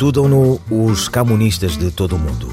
Estudam-no 0.00 0.58
os 0.70 1.10
camonistas 1.10 1.76
de 1.76 1.90
todo 1.90 2.16
o 2.16 2.18
mundo. 2.18 2.48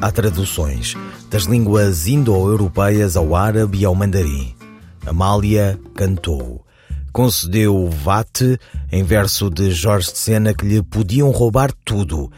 Há 0.00 0.10
traduções 0.10 0.96
das 1.28 1.42
línguas 1.42 2.08
indo-europeias 2.08 3.18
ao 3.18 3.36
árabe 3.36 3.80
e 3.80 3.84
ao 3.84 3.94
mandarim. 3.94 4.54
Amália 5.04 5.78
cantou. 5.94 6.64
Concedeu 7.12 7.90
vate 7.90 8.58
em 8.90 9.04
verso 9.04 9.50
de 9.50 9.70
Jorge 9.72 10.10
de 10.10 10.16
Sena 10.16 10.54
que 10.54 10.64
lhe 10.64 10.82
podiam 10.82 11.30
roubar 11.30 11.70
tudo 11.84 12.32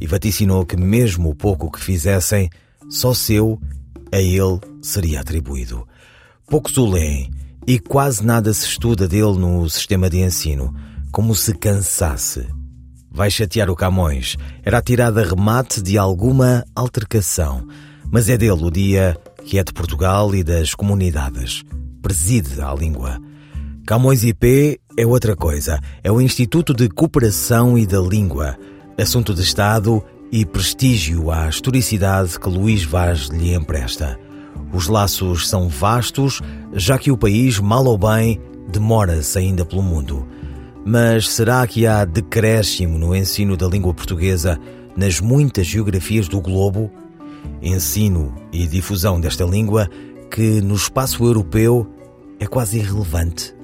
e 0.00 0.06
vaticinou 0.06 0.64
que 0.64 0.76
mesmo 0.76 1.30
o 1.30 1.34
pouco 1.34 1.68
que 1.68 1.80
fizessem, 1.80 2.48
só 2.88 3.12
seu, 3.12 3.60
a 4.12 4.20
ele 4.20 4.60
seria 4.80 5.22
atribuído. 5.22 5.84
Poucos 6.48 6.76
o 6.76 6.86
leem 6.86 7.32
e 7.66 7.80
quase 7.80 8.24
nada 8.24 8.54
se 8.54 8.64
estuda 8.64 9.08
dele 9.08 9.36
no 9.36 9.68
sistema 9.68 10.08
de 10.08 10.18
ensino, 10.18 10.72
como 11.10 11.34
se 11.34 11.52
cansasse 11.52 12.46
vai 13.18 13.32
chatear 13.32 13.68
o 13.68 13.74
Camões. 13.74 14.36
Era 14.62 14.80
tirada 14.80 15.24
remate 15.24 15.82
de 15.82 15.98
alguma 15.98 16.64
altercação. 16.72 17.66
Mas 18.12 18.28
é 18.28 18.38
dele 18.38 18.62
o 18.62 18.70
dia 18.70 19.16
que 19.44 19.58
é 19.58 19.64
de 19.64 19.72
Portugal 19.72 20.32
e 20.36 20.44
das 20.44 20.72
comunidades. 20.72 21.64
Preside 22.00 22.60
a 22.60 22.72
língua. 22.72 23.18
Camões 23.84 24.22
IP 24.22 24.80
é 24.96 25.04
outra 25.04 25.34
coisa. 25.34 25.80
É 26.04 26.12
o 26.12 26.20
Instituto 26.20 26.72
de 26.72 26.88
Cooperação 26.88 27.76
e 27.76 27.84
da 27.84 27.98
Língua. 27.98 28.56
Assunto 28.96 29.34
de 29.34 29.42
Estado 29.42 30.00
e 30.30 30.46
prestígio 30.46 31.32
à 31.32 31.48
historicidade 31.48 32.38
que 32.38 32.48
Luís 32.48 32.84
Vaz 32.84 33.22
lhe 33.22 33.52
empresta. 33.52 34.16
Os 34.72 34.86
laços 34.86 35.48
são 35.48 35.68
vastos, 35.68 36.40
já 36.72 36.96
que 36.96 37.10
o 37.10 37.18
país, 37.18 37.58
mal 37.58 37.84
ou 37.84 37.98
bem, 37.98 38.40
demora-se 38.70 39.36
ainda 39.40 39.64
pelo 39.64 39.82
mundo. 39.82 40.24
Mas 40.84 41.30
será 41.30 41.66
que 41.66 41.86
há 41.86 42.04
decréscimo 42.04 42.98
no 42.98 43.14
ensino 43.14 43.56
da 43.56 43.66
língua 43.66 43.92
portuguesa 43.92 44.58
nas 44.96 45.20
muitas 45.20 45.66
geografias 45.66 46.28
do 46.28 46.40
globo? 46.40 46.90
Ensino 47.62 48.34
e 48.52 48.66
difusão 48.66 49.20
desta 49.20 49.44
língua 49.44 49.88
que 50.30 50.60
no 50.60 50.74
espaço 50.74 51.24
europeu 51.24 51.86
é 52.38 52.46
quase 52.46 52.78
irrelevante. 52.78 53.54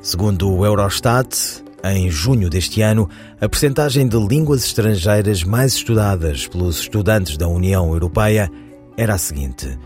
Segundo 0.00 0.52
o 0.52 0.66
Eurostat, 0.66 1.62
em 1.82 2.10
junho 2.10 2.50
deste 2.50 2.82
ano, 2.82 3.08
a 3.40 3.48
percentagem 3.48 4.08
de 4.08 4.18
línguas 4.18 4.64
estrangeiras 4.64 5.44
mais 5.44 5.74
estudadas 5.74 6.46
pelos 6.46 6.78
estudantes 6.80 7.36
da 7.36 7.48
União 7.48 7.92
Europeia 7.92 8.50
era 8.96 9.14
a 9.14 9.18
seguinte: 9.18 9.76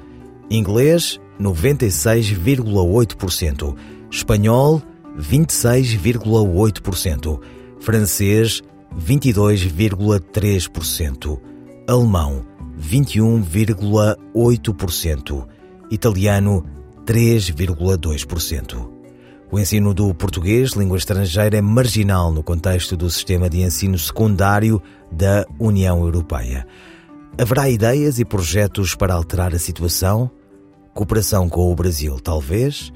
inglês, 0.50 1.18
96,8%, 1.40 3.74
espanhol, 4.10 4.82
26,8%, 5.19 7.41
francês 7.80 8.62
22,3%, 8.97 11.41
alemão 11.86 12.47
21,8%, 12.80 15.47
italiano 15.91 16.64
3,2%. 17.05 18.88
O 19.50 19.59
ensino 19.59 19.92
do 19.94 20.15
português, 20.15 20.72
língua 20.72 20.98
estrangeira, 20.98 21.56
é 21.56 21.62
marginal 21.62 22.31
no 22.31 22.42
contexto 22.42 22.94
do 22.97 23.09
sistema 23.09 23.48
de 23.48 23.62
ensino 23.62 23.98
secundário 23.98 24.82
da 25.10 25.47
União 25.59 26.03
Europeia. 26.03 26.66
Haverá 27.38 27.71
ideias 27.71 28.19
e 28.19 28.26
projetos 28.26 28.94
para 28.94 29.15
alterar 29.15 29.54
a 29.54 29.59
situação? 29.59 30.31
Cooperação 30.92 31.48
com 31.48 31.72
o 31.72 31.75
Brasil, 31.75 32.21
talvez? 32.21 32.92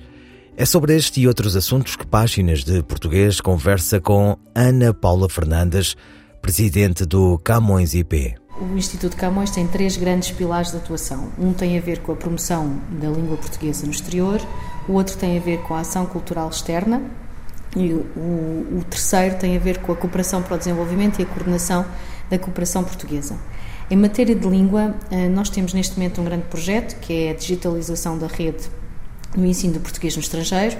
É 0.54 0.66
sobre 0.66 0.94
este 0.94 1.22
e 1.22 1.26
outros 1.26 1.56
assuntos 1.56 1.96
que 1.96 2.06
Páginas 2.06 2.62
de 2.62 2.82
Português 2.82 3.40
conversa 3.40 3.98
com 3.98 4.36
Ana 4.54 4.92
Paula 4.92 5.26
Fernandes, 5.26 5.96
presidente 6.42 7.06
do 7.06 7.38
Camões 7.38 7.94
IP. 7.94 8.34
O 8.60 8.76
Instituto 8.76 9.16
Camões 9.16 9.50
tem 9.50 9.66
três 9.66 9.96
grandes 9.96 10.30
pilares 10.30 10.70
de 10.70 10.76
atuação. 10.76 11.32
Um 11.38 11.54
tem 11.54 11.78
a 11.78 11.80
ver 11.80 12.00
com 12.00 12.12
a 12.12 12.16
promoção 12.16 12.82
da 13.00 13.08
língua 13.08 13.38
portuguesa 13.38 13.86
no 13.86 13.92
exterior, 13.92 14.42
o 14.86 14.92
outro 14.92 15.16
tem 15.16 15.38
a 15.38 15.40
ver 15.40 15.62
com 15.62 15.74
a 15.74 15.80
ação 15.80 16.04
cultural 16.04 16.50
externa 16.50 17.02
e 17.74 17.94
o, 17.94 18.00
o 18.78 18.84
terceiro 18.90 19.38
tem 19.38 19.56
a 19.56 19.58
ver 19.58 19.78
com 19.78 19.92
a 19.92 19.96
cooperação 19.96 20.42
para 20.42 20.56
o 20.56 20.58
desenvolvimento 20.58 21.18
e 21.18 21.22
a 21.22 21.26
coordenação 21.26 21.86
da 22.28 22.38
cooperação 22.38 22.84
portuguesa. 22.84 23.38
Em 23.90 23.96
matéria 23.96 24.34
de 24.34 24.46
língua, 24.46 24.94
eh, 25.10 25.30
nós 25.30 25.48
temos 25.48 25.72
neste 25.72 25.96
momento 25.96 26.20
um 26.20 26.24
grande 26.24 26.44
projeto 26.44 27.00
que 27.00 27.24
é 27.24 27.30
a 27.30 27.34
digitalização 27.34 28.18
da 28.18 28.26
rede 28.26 28.81
no 29.36 29.46
ensino 29.46 29.74
do 29.74 29.80
português 29.80 30.16
no 30.16 30.22
estrangeiro, 30.22 30.76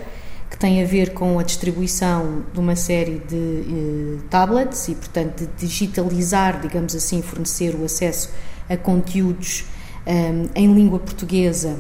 que 0.51 0.59
tem 0.59 0.83
a 0.83 0.87
ver 0.87 1.15
com 1.15 1.39
a 1.39 1.43
distribuição 1.43 2.45
de 2.53 2.61
uma 2.61 2.77
série 2.77 3.19
de 3.21 4.17
eh, 4.17 4.19
tablets 4.29 4.89
e, 4.89 4.95
portanto, 4.95 5.47
de 5.47 5.67
digitalizar, 5.67 6.61
digamos 6.61 6.95
assim, 6.95 7.23
fornecer 7.23 7.75
o 7.75 7.85
acesso 7.85 8.31
a 8.69 8.77
conteúdos 8.77 9.65
eh, 10.05 10.33
em 10.55 10.75
língua 10.75 10.99
portuguesa 10.99 11.77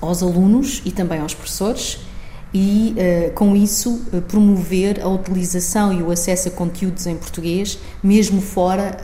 aos 0.00 0.22
alunos 0.22 0.80
e 0.84 0.90
também 0.90 1.20
aos 1.20 1.34
professores 1.34 1.98
e, 2.52 2.94
eh, 2.96 3.32
com 3.34 3.54
isso, 3.54 4.02
eh, 4.12 4.20
promover 4.20 5.02
a 5.02 5.08
utilização 5.08 5.92
e 5.92 6.02
o 6.02 6.10
acesso 6.10 6.48
a 6.48 6.50
conteúdos 6.50 7.06
em 7.06 7.16
português, 7.16 7.78
mesmo 8.02 8.40
fora 8.40 8.96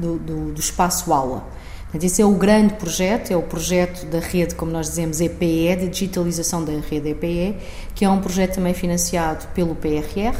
do, 0.00 0.18
do, 0.18 0.52
do 0.52 0.60
espaço 0.60 1.12
aula. 1.12 1.46
Esse 1.94 2.20
é 2.20 2.26
o 2.26 2.34
grande 2.34 2.74
projeto, 2.74 3.30
é 3.30 3.36
o 3.36 3.42
projeto 3.42 4.04
da 4.06 4.18
rede, 4.18 4.54
como 4.54 4.70
nós 4.70 4.88
dizemos, 4.88 5.20
EPE, 5.20 5.76
de 5.76 5.88
digitalização 5.88 6.64
da 6.64 6.72
rede 6.72 7.10
EPE, 7.10 7.56
que 7.94 8.04
é 8.04 8.10
um 8.10 8.20
projeto 8.20 8.56
também 8.56 8.74
financiado 8.74 9.46
pelo 9.54 9.74
PRR, 9.74 10.36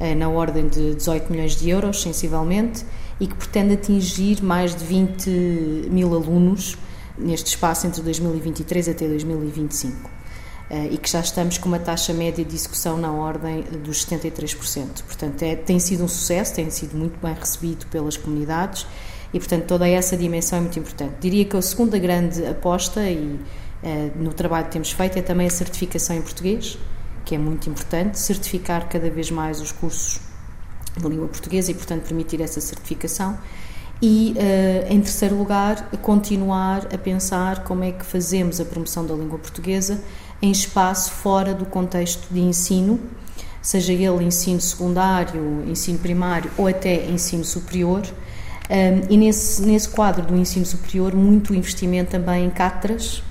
eh, 0.00 0.14
na 0.14 0.28
ordem 0.28 0.68
de 0.68 0.94
18 0.94 1.30
milhões 1.30 1.56
de 1.56 1.68
euros, 1.68 2.00
sensivelmente, 2.00 2.86
e 3.20 3.26
que 3.26 3.34
pretende 3.34 3.74
atingir 3.74 4.42
mais 4.42 4.74
de 4.74 4.84
20 4.84 5.28
mil 5.90 6.14
alunos 6.14 6.78
neste 7.18 7.48
espaço 7.48 7.86
entre 7.86 8.00
2023 8.00 8.88
até 8.88 9.08
2025 9.08 10.08
eh, 10.70 10.90
e 10.92 10.98
que 10.98 11.10
já 11.10 11.20
estamos 11.20 11.58
com 11.58 11.68
uma 11.68 11.80
taxa 11.80 12.14
média 12.14 12.44
de 12.44 12.54
execução 12.54 12.96
na 12.96 13.10
ordem 13.10 13.62
dos 13.84 14.06
73%. 14.06 15.02
Portanto, 15.04 15.42
é, 15.42 15.56
tem 15.56 15.80
sido 15.80 16.04
um 16.04 16.08
sucesso, 16.08 16.54
tem 16.54 16.70
sido 16.70 16.96
muito 16.96 17.18
bem 17.20 17.34
recebido 17.34 17.86
pelas 17.86 18.16
comunidades 18.16 18.86
e, 19.32 19.38
portanto, 19.38 19.64
toda 19.64 19.88
essa 19.88 20.16
dimensão 20.16 20.58
é 20.58 20.60
muito 20.62 20.78
importante. 20.78 21.14
Diria 21.20 21.44
que 21.44 21.56
a 21.56 21.62
segunda 21.62 21.98
grande 21.98 22.44
aposta 22.46 23.08
e 23.08 23.38
eh, 23.82 24.10
no 24.16 24.32
trabalho 24.32 24.66
que 24.66 24.72
temos 24.72 24.90
feito 24.90 25.18
é 25.18 25.22
também 25.22 25.46
a 25.46 25.50
certificação 25.50 26.16
em 26.16 26.22
português, 26.22 26.78
que 27.24 27.34
é 27.34 27.38
muito 27.38 27.68
importante, 27.68 28.18
certificar 28.18 28.88
cada 28.88 29.10
vez 29.10 29.30
mais 29.30 29.60
os 29.60 29.70
cursos 29.70 30.20
de 30.96 31.06
língua 31.06 31.28
portuguesa 31.28 31.70
e, 31.70 31.74
portanto, 31.74 32.04
permitir 32.04 32.40
essa 32.40 32.60
certificação. 32.60 33.38
E, 34.00 34.34
uh, 34.36 34.92
em 34.92 35.00
terceiro 35.00 35.36
lugar, 35.36 35.90
continuar 36.02 36.86
a 36.94 36.98
pensar 36.98 37.64
como 37.64 37.82
é 37.82 37.90
que 37.90 38.04
fazemos 38.04 38.60
a 38.60 38.64
promoção 38.64 39.04
da 39.04 39.14
língua 39.14 39.38
portuguesa 39.38 40.00
em 40.40 40.52
espaço 40.52 41.10
fora 41.10 41.52
do 41.52 41.66
contexto 41.66 42.32
de 42.32 42.40
ensino, 42.40 43.00
seja 43.60 43.92
ele 43.92 44.24
ensino 44.24 44.60
secundário, 44.60 45.64
ensino 45.68 45.98
primário 45.98 46.50
ou 46.56 46.68
até 46.68 47.06
ensino 47.06 47.44
superior, 47.44 48.02
um, 48.70 49.12
e 49.12 49.16
nesse, 49.16 49.62
nesse 49.62 49.88
quadro 49.88 50.26
do 50.26 50.36
ensino 50.36 50.66
superior, 50.66 51.14
muito 51.14 51.54
investimento 51.54 52.10
também 52.10 52.44
em 52.44 52.50
cátedras 52.50 53.22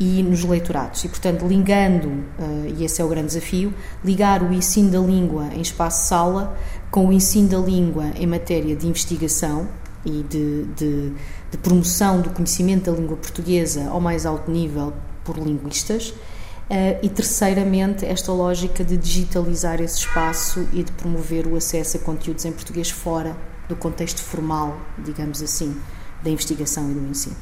e 0.00 0.22
nos 0.22 0.42
leitorados. 0.44 1.04
E, 1.04 1.08
portanto, 1.08 1.46
ligando, 1.46 2.06
uh, 2.06 2.74
e 2.76 2.84
esse 2.84 3.00
é 3.00 3.04
o 3.04 3.08
grande 3.08 3.28
desafio, 3.28 3.72
ligar 4.04 4.42
o 4.42 4.52
ensino 4.52 4.90
da 4.90 4.98
língua 4.98 5.48
em 5.54 5.60
espaço-sala 5.60 6.56
com 6.90 7.06
o 7.06 7.12
ensino 7.12 7.48
da 7.48 7.58
língua 7.58 8.06
em 8.16 8.26
matéria 8.26 8.74
de 8.74 8.86
investigação 8.86 9.68
e 10.04 10.24
de, 10.28 10.64
de, 10.76 11.12
de, 11.50 11.58
promoção 11.58 12.20
do 12.20 12.30
conhecimento 12.30 12.90
da 12.90 12.96
língua 12.96 13.16
portuguesa 13.16 13.88
ao 13.90 14.00
mais 14.00 14.24
alto 14.26 14.50
nível 14.50 14.92
por 15.22 15.36
linguistas. 15.38 16.08
Uh, 16.08 16.98
e, 17.02 17.08
terceiramente, 17.08 18.04
esta 18.04 18.32
lógica 18.32 18.82
de 18.82 18.96
digitalizar 18.96 19.80
esse 19.80 19.98
espaço 19.98 20.66
e 20.72 20.82
de 20.82 20.90
promover 20.92 21.46
o 21.46 21.54
acesso 21.54 21.96
a 21.96 22.00
conteúdos 22.00 22.44
em 22.44 22.50
português 22.50 22.90
fora 22.90 23.36
do 23.70 23.76
contexto 23.76 24.22
formal, 24.22 24.76
digamos 24.98 25.42
assim, 25.42 25.74
da 26.22 26.28
investigação 26.28 26.90
e 26.90 26.94
do 26.94 27.08
ensino. 27.08 27.36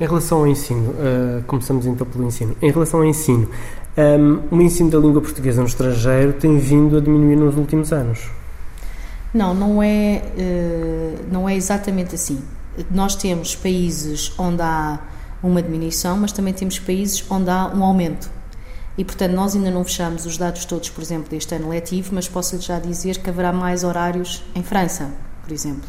Em 0.00 0.06
relação 0.06 0.38
ao 0.38 0.46
ensino, 0.46 0.90
uh, 0.90 1.44
começamos 1.46 1.84
então 1.84 2.06
pelo 2.06 2.24
ensino. 2.24 2.56
Em 2.62 2.70
relação 2.70 3.00
ao 3.00 3.06
ensino, 3.06 3.48
um, 3.96 4.56
o 4.56 4.62
ensino 4.62 4.90
da 4.90 4.98
língua 4.98 5.20
portuguesa 5.20 5.60
no 5.60 5.66
estrangeiro 5.66 6.32
tem 6.32 6.58
vindo 6.58 6.96
a 6.96 7.00
diminuir 7.00 7.36
nos 7.36 7.56
últimos 7.56 7.92
anos. 7.92 8.30
Não, 9.34 9.54
não 9.54 9.82
é, 9.82 10.22
não 11.30 11.48
é 11.48 11.56
exatamente 11.56 12.14
assim. 12.14 12.42
Nós 12.90 13.14
temos 13.14 13.54
países 13.54 14.30
onde 14.38 14.60
há 14.60 14.98
uma 15.42 15.62
diminuição, 15.62 16.18
mas 16.18 16.32
também 16.32 16.52
temos 16.52 16.78
países 16.78 17.24
onde 17.30 17.48
há 17.48 17.66
um 17.74 17.82
aumento. 17.82 18.30
E, 18.96 19.04
portanto, 19.04 19.32
nós 19.32 19.56
ainda 19.56 19.70
não 19.70 19.84
fechamos 19.84 20.26
os 20.26 20.36
dados 20.36 20.64
todos, 20.66 20.90
por 20.90 21.02
exemplo, 21.02 21.30
deste 21.30 21.54
ano 21.54 21.68
letivo, 21.68 22.14
mas 22.14 22.28
posso 22.28 22.60
já 22.60 22.78
dizer 22.78 23.18
que 23.18 23.30
haverá 23.30 23.52
mais 23.52 23.84
horários 23.84 24.44
em 24.54 24.62
França, 24.62 25.10
por 25.52 25.54
exemplo. 25.54 25.88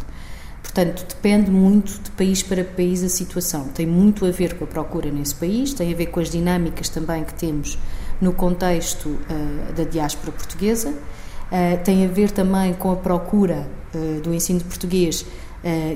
Portanto, 0.62 1.06
depende 1.08 1.50
muito 1.50 2.02
de 2.02 2.12
país 2.12 2.44
para 2.44 2.64
país 2.64 3.04
a 3.04 3.10
situação. 3.10 3.68
Tem 3.70 3.86
muito 3.86 4.26
a 4.26 4.32
ver 4.32 4.56
com 4.56 4.66
a 4.66 4.68
procura 4.68 5.10
nesse 5.10 5.36
país, 5.36 5.74
tem 5.74 5.94
a 5.94 5.96
ver 5.96 6.08
com 6.08 6.20
as 6.20 6.30
dinâmicas 6.30 6.90
também 6.90 7.24
que 7.24 7.34
temos 7.34 7.78
no 8.20 8.34
contexto 8.34 9.08
uh, 9.08 9.74
da 9.74 9.84
diáspora 9.84 10.32
portuguesa, 10.32 10.90
uh, 10.90 11.84
tem 11.84 12.06
a 12.06 12.08
ver 12.08 12.32
também 12.32 12.74
com 12.74 12.92
a 12.92 12.96
procura 12.96 13.68
uh, 13.94 14.22
do 14.22 14.34
ensino 14.34 14.60
de 14.60 14.66
português 14.66 15.26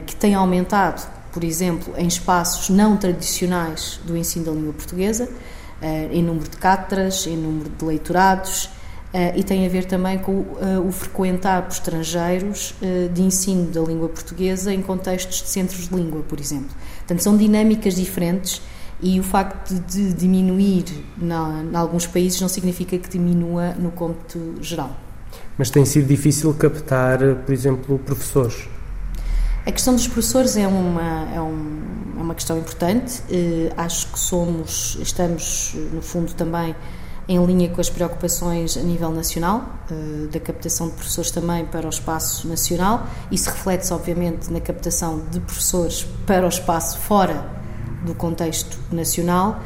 que 0.06 0.16
tem 0.16 0.34
aumentado, 0.34 1.06
por 1.34 1.44
exemplo, 1.44 1.94
em 1.98 2.08
espaços 2.08 2.70
não 2.70 2.96
tradicionais 2.96 4.00
do 4.06 4.16
ensino 4.16 4.46
da 4.46 4.52
língua 4.54 4.72
portuguesa, 4.72 5.28
em 6.10 6.24
número 6.24 6.48
de 6.48 6.56
cátedras, 6.56 7.28
em 7.28 7.36
número 7.36 7.70
de 7.70 7.84
leitorados, 7.84 8.70
e 9.36 9.44
tem 9.44 9.66
a 9.66 9.70
ver 9.70 9.86
também 9.86 10.20
com 10.20 10.32
uh, 10.32 10.88
o 10.88 10.92
frequentar 10.92 11.64
por 11.64 11.72
estrangeiros 11.72 12.76
uh, 12.82 13.10
de 13.10 13.24
ensino 13.24 13.72
da 13.72 13.82
língua 13.82 14.10
portuguesa 14.10 14.72
em 14.72 14.82
contextos 14.82 15.42
de 15.42 15.48
centros 15.48 15.90
de 15.90 15.96
língua, 15.96 16.22
por 16.22 16.40
exemplo. 16.40 16.70
Portanto, 17.00 17.24
são 17.24 17.36
dinâmicas 17.36 17.96
diferentes 17.96 18.62
e 19.02 19.20
o 19.20 19.24
facto 19.24 19.74
de, 19.74 19.80
de 19.80 20.14
diminuir 20.14 20.86
em 21.20 21.76
alguns 21.76 22.06
países 22.06 22.40
não 22.42 22.48
significa 22.48 22.98
que 22.98 23.10
diminua 23.10 23.74
no 23.74 23.92
cômputo 23.92 24.56
geral. 24.62 24.96
Mas 25.58 25.70
tem 25.70 25.84
sido 25.86 26.08
difícil 26.08 26.54
captar, 26.54 27.20
por 27.46 27.54
exemplo, 27.54 27.98
professores? 28.00 28.68
A 29.66 29.72
questão 29.72 29.96
dos 29.96 30.08
professores 30.08 30.56
é 30.58 30.68
uma, 30.68 31.28
é, 31.34 31.42
um, 31.42 31.82
é 32.18 32.22
uma 32.22 32.36
questão 32.36 32.58
importante. 32.58 33.22
acho 33.76 34.12
que 34.12 34.20
somos, 34.20 34.98
estamos, 35.02 35.76
no 35.92 36.02
fundo, 36.02 36.34
também 36.34 36.76
em 37.28 37.46
linha 37.46 37.68
com 37.70 37.82
as 37.82 37.90
preocupações 37.90 38.78
a 38.78 38.82
nível 38.82 39.12
nacional, 39.12 39.64
eh, 39.92 40.28
da 40.32 40.40
captação 40.40 40.88
de 40.88 40.94
professores 40.94 41.30
também 41.30 41.66
para 41.66 41.86
o 41.86 41.90
espaço 41.90 42.48
nacional. 42.48 43.06
Isso 43.30 43.50
reflete-se, 43.50 43.94
obviamente, 43.94 44.52
na 44.52 44.62
captação 44.62 45.22
de 45.30 45.40
professores 45.42 46.08
para 46.26 46.46
o 46.46 46.50
espaço 46.50 46.98
fora 47.00 47.46
do 48.06 48.16
contexto 48.16 48.80
nacional. 48.92 49.62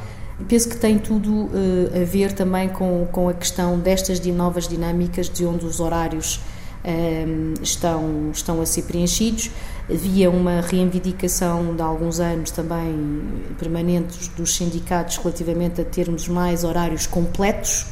Penso 0.47 0.69
que 0.69 0.77
tem 0.77 0.97
tudo 0.97 1.49
eh, 1.53 2.01
a 2.01 2.05
ver 2.05 2.33
também 2.33 2.67
com, 2.69 3.07
com 3.11 3.29
a 3.29 3.33
questão 3.33 3.77
destas 3.77 4.19
novas 4.25 4.67
dinâmicas 4.67 5.29
de 5.29 5.45
onde 5.45 5.63
os 5.63 5.79
horários 5.79 6.39
eh, 6.83 7.25
estão, 7.61 8.31
estão 8.31 8.59
a 8.59 8.65
ser 8.65 8.83
preenchidos. 8.83 9.51
Havia 9.91 10.29
uma 10.29 10.61
reivindicação 10.61 11.75
de 11.75 11.81
alguns 11.81 12.21
anos 12.21 12.49
também 12.51 13.23
permanentes 13.59 14.29
dos 14.29 14.55
sindicatos 14.55 15.17
relativamente 15.17 15.81
a 15.81 15.83
termos 15.83 16.29
mais 16.29 16.63
horários 16.63 17.05
completos. 17.05 17.87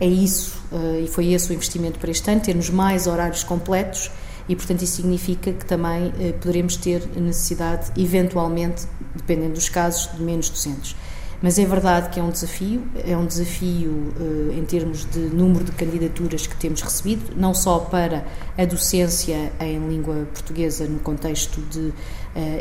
É 0.00 0.06
isso, 0.06 0.60
eh, 0.72 1.02
e 1.04 1.06
foi 1.06 1.32
esse 1.32 1.50
o 1.50 1.54
investimento 1.54 2.00
para 2.00 2.10
este 2.10 2.28
ano, 2.30 2.40
termos 2.40 2.68
mais 2.68 3.06
horários 3.06 3.44
completos 3.44 4.10
e, 4.48 4.56
portanto, 4.56 4.82
isso 4.82 4.96
significa 4.96 5.52
que 5.52 5.64
também 5.64 6.12
eh, 6.18 6.32
poderemos 6.32 6.76
ter 6.76 7.06
necessidade, 7.16 7.92
eventualmente, 7.96 8.82
dependendo 9.14 9.54
dos 9.54 9.68
casos, 9.68 10.10
de 10.16 10.22
menos 10.22 10.50
docentes. 10.50 10.96
Mas 11.42 11.58
é 11.58 11.66
verdade 11.66 12.08
que 12.10 12.18
é 12.18 12.22
um 12.22 12.30
desafio, 12.30 12.82
é 13.06 13.16
um 13.16 13.26
desafio 13.26 13.90
uh, 13.90 14.52
em 14.52 14.64
termos 14.64 15.04
de 15.04 15.18
número 15.18 15.64
de 15.64 15.72
candidaturas 15.72 16.46
que 16.46 16.56
temos 16.56 16.80
recebido, 16.80 17.34
não 17.36 17.52
só 17.52 17.78
para 17.78 18.24
a 18.56 18.64
docência 18.64 19.52
em 19.60 19.86
língua 19.86 20.26
portuguesa 20.32 20.86
no 20.86 20.98
contexto 21.00 21.60
de 21.70 21.80
uh, 21.80 21.92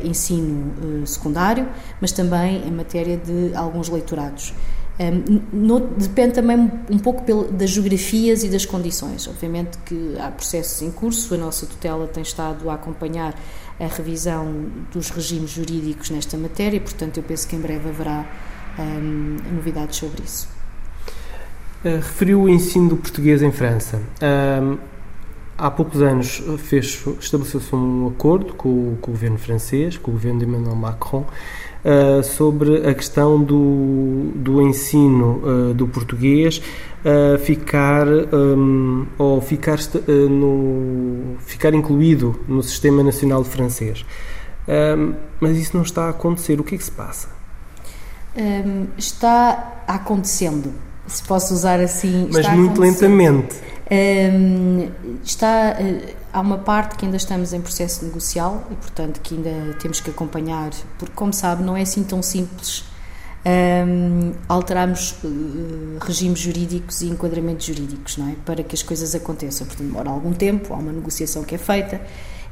ensino 0.04 0.74
uh, 0.84 1.08
secundário, 1.08 1.68
mas 2.02 2.12
também 2.12 2.68
em 2.68 2.72
matéria 2.72 3.18
de 3.18 3.56
alguns 3.56 3.88
leitorados. 3.88 4.54
Um, 4.98 5.42
no, 5.52 5.80
depende 5.82 6.34
também 6.34 6.72
um 6.90 7.00
pouco 7.00 7.24
das 7.52 7.70
geografias 7.70 8.44
e 8.44 8.50
das 8.50 8.66
condições. 8.66 9.28
Obviamente 9.28 9.78
que 9.80 10.16
há 10.20 10.32
processos 10.32 10.82
em 10.82 10.92
curso, 10.92 11.34
a 11.34 11.38
nossa 11.38 11.66
tutela 11.66 12.08
tem 12.08 12.24
estado 12.24 12.70
a 12.70 12.76
acompanhar 12.76 13.38
a 13.78 13.88
revisão 13.88 14.68
dos 14.94 15.10
regimes 15.10 15.52
jurídicos 15.52 16.10
nesta 16.10 16.38
matéria, 16.38 16.80
portanto, 16.80 17.18
eu 17.18 17.24
penso 17.24 17.46
que 17.46 17.58
em 17.58 17.60
breve 17.60 17.90
haverá 17.90 18.26
um, 18.80 19.38
novidades 19.54 19.98
sobre 19.98 20.24
isso. 20.24 20.48
Uh, 21.84 21.98
referiu 21.98 22.42
o 22.42 22.50
ensino 22.50 22.90
do 22.90 22.98
português 22.98 23.42
em 23.42 23.52
França. 23.52 24.02
Um, 24.22 24.78
há 25.58 25.72
poucos 25.72 26.02
anos 26.02 26.44
estabeleceu-se 27.20 27.76
um 27.76 28.08
acordo 28.08 28.54
com, 28.54 28.96
com, 29.00 29.12
o 29.12 29.14
governo 29.14 29.38
francês, 29.38 29.98
com 29.98 30.12
o 30.12 30.14
governo 30.14 30.40
de 30.40 30.46
Emmanuel 30.46 30.76
Macron, 30.76 31.26
uh, 31.86 32.24
sobre 32.24 32.88
a 32.88 32.94
questão 32.94 33.42
do, 33.42 34.32
do 34.36 34.62
ensino 34.62 35.42
uh, 35.44 35.74
do 35.74 35.88
português 35.88 36.62
uh, 37.04 37.38
ficar 37.40 38.08
um, 38.08 39.06
ou 39.18 39.40
ficar, 39.42 39.78
no, 40.08 41.36
ficar 41.40 41.74
incluído 41.74 42.40
no 42.48 42.62
sistema 42.62 43.04
nacional 43.04 43.44
francês. 43.44 44.06
mas 45.40 45.58
isso 45.58 45.76
não 45.76 45.84
está 45.84 46.06
a 46.06 46.10
acontecer. 46.10 46.60
O 46.60 46.64
que 46.64 46.76
é 46.76 46.78
que 46.78 46.84
se 46.84 46.92
passa? 46.92 47.35
Um, 48.38 48.88
está 48.98 49.84
acontecendo, 49.88 50.74
se 51.08 51.24
posso 51.24 51.54
usar 51.54 51.80
assim. 51.80 52.30
Mas 52.32 52.48
muito 52.50 52.80
lentamente. 52.80 53.56
Um, 53.92 54.90
está, 55.24 55.78
uh, 55.80 56.16
há 56.34 56.42
uma 56.42 56.58
parte 56.58 56.96
que 56.96 57.06
ainda 57.06 57.18
estamos 57.18 57.54
em 57.54 57.62
processo 57.62 58.04
negocial 58.04 58.66
e, 58.72 58.76
portanto, 58.76 59.22
que 59.22 59.36
ainda 59.36 59.76
temos 59.80 60.00
que 60.00 60.10
acompanhar, 60.10 60.72
porque, 60.98 61.14
como 61.16 61.32
sabe, 61.32 61.64
não 61.64 61.78
é 61.78 61.84
assim 61.84 62.04
tão 62.04 62.22
simples 62.24 62.84
um, 63.46 64.32
alterarmos 64.50 65.12
uh, 65.24 66.00
regimes 66.02 66.40
jurídicos 66.40 67.02
e 67.02 67.10
enquadramentos 67.10 67.68
jurídicos, 67.68 68.18
não 68.18 68.30
é? 68.30 68.36
Para 68.44 68.64
que 68.64 68.74
as 68.74 68.82
coisas 68.82 69.14
aconteçam. 69.14 69.68
Portanto, 69.68 69.88
demora 69.88 70.10
algum 70.10 70.34
tempo, 70.34 70.74
há 70.74 70.78
uma 70.78 70.92
negociação 70.92 71.44
que 71.44 71.54
é 71.54 71.58
feita 71.60 72.02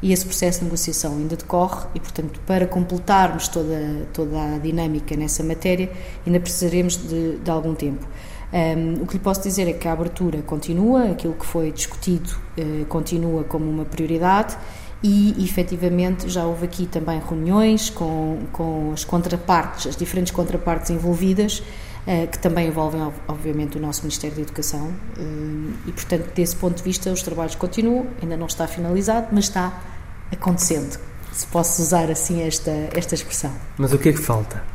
e 0.03 0.11
esse 0.11 0.25
processo 0.25 0.59
de 0.59 0.65
negociação 0.65 1.13
ainda 1.13 1.37
decorre 1.37 1.87
e, 1.95 1.99
portanto, 1.99 2.37
para 2.45 2.67
completarmos 2.67 3.47
toda, 3.47 4.05
toda 4.11 4.55
a 4.55 4.57
dinâmica 4.57 5.15
nessa 5.15 5.41
matéria, 5.43 5.89
ainda 6.27 6.41
precisaremos 6.41 6.97
de, 6.97 7.37
de 7.37 7.49
algum 7.49 7.73
tempo. 7.73 8.05
Um, 8.51 9.01
o 9.01 9.07
que 9.07 9.13
lhe 9.13 9.23
posso 9.23 9.41
dizer 9.41 9.65
é 9.65 9.71
que 9.71 9.87
a 9.87 9.93
abertura 9.93 10.41
continua, 10.41 11.09
aquilo 11.11 11.33
que 11.33 11.45
foi 11.45 11.71
discutido 11.71 12.29
uh, 12.57 12.85
continua 12.87 13.45
como 13.45 13.67
uma 13.67 13.85
prioridade 13.85 14.57
e, 15.01 15.41
efetivamente, 15.41 16.27
já 16.27 16.45
houve 16.45 16.65
aqui 16.65 16.85
também 16.85 17.21
reuniões 17.25 17.89
com, 17.89 18.39
com 18.51 18.91
as 18.93 19.05
contrapartes, 19.05 19.87
as 19.87 19.95
diferentes 19.95 20.33
contrapartes 20.33 20.89
envolvidas, 20.89 21.59
uh, 21.59 22.27
que 22.29 22.39
também 22.39 22.67
envolvem, 22.67 23.01
obviamente, 23.25 23.77
o 23.77 23.81
nosso 23.81 24.01
Ministério 24.01 24.35
da 24.35 24.41
Educação. 24.41 24.87
Uh, 25.17 25.71
e, 25.87 25.91
portanto, 25.93 26.29
desse 26.35 26.57
ponto 26.57 26.75
de 26.75 26.83
vista, 26.83 27.09
os 27.09 27.23
trabalhos 27.23 27.55
continuam, 27.55 28.07
ainda 28.21 28.35
não 28.35 28.47
está 28.47 28.67
finalizado, 28.67 29.27
mas 29.31 29.45
está 29.45 29.92
acontecendo, 30.33 30.99
se 31.31 31.45
posso 31.47 31.81
usar 31.81 32.09
assim 32.11 32.41
esta, 32.41 32.71
esta 32.93 33.15
expressão. 33.15 33.51
Mas 33.77 33.93
o 33.93 33.97
que 33.97 34.09
é 34.09 34.13
que 34.13 34.19
falta? 34.19 34.73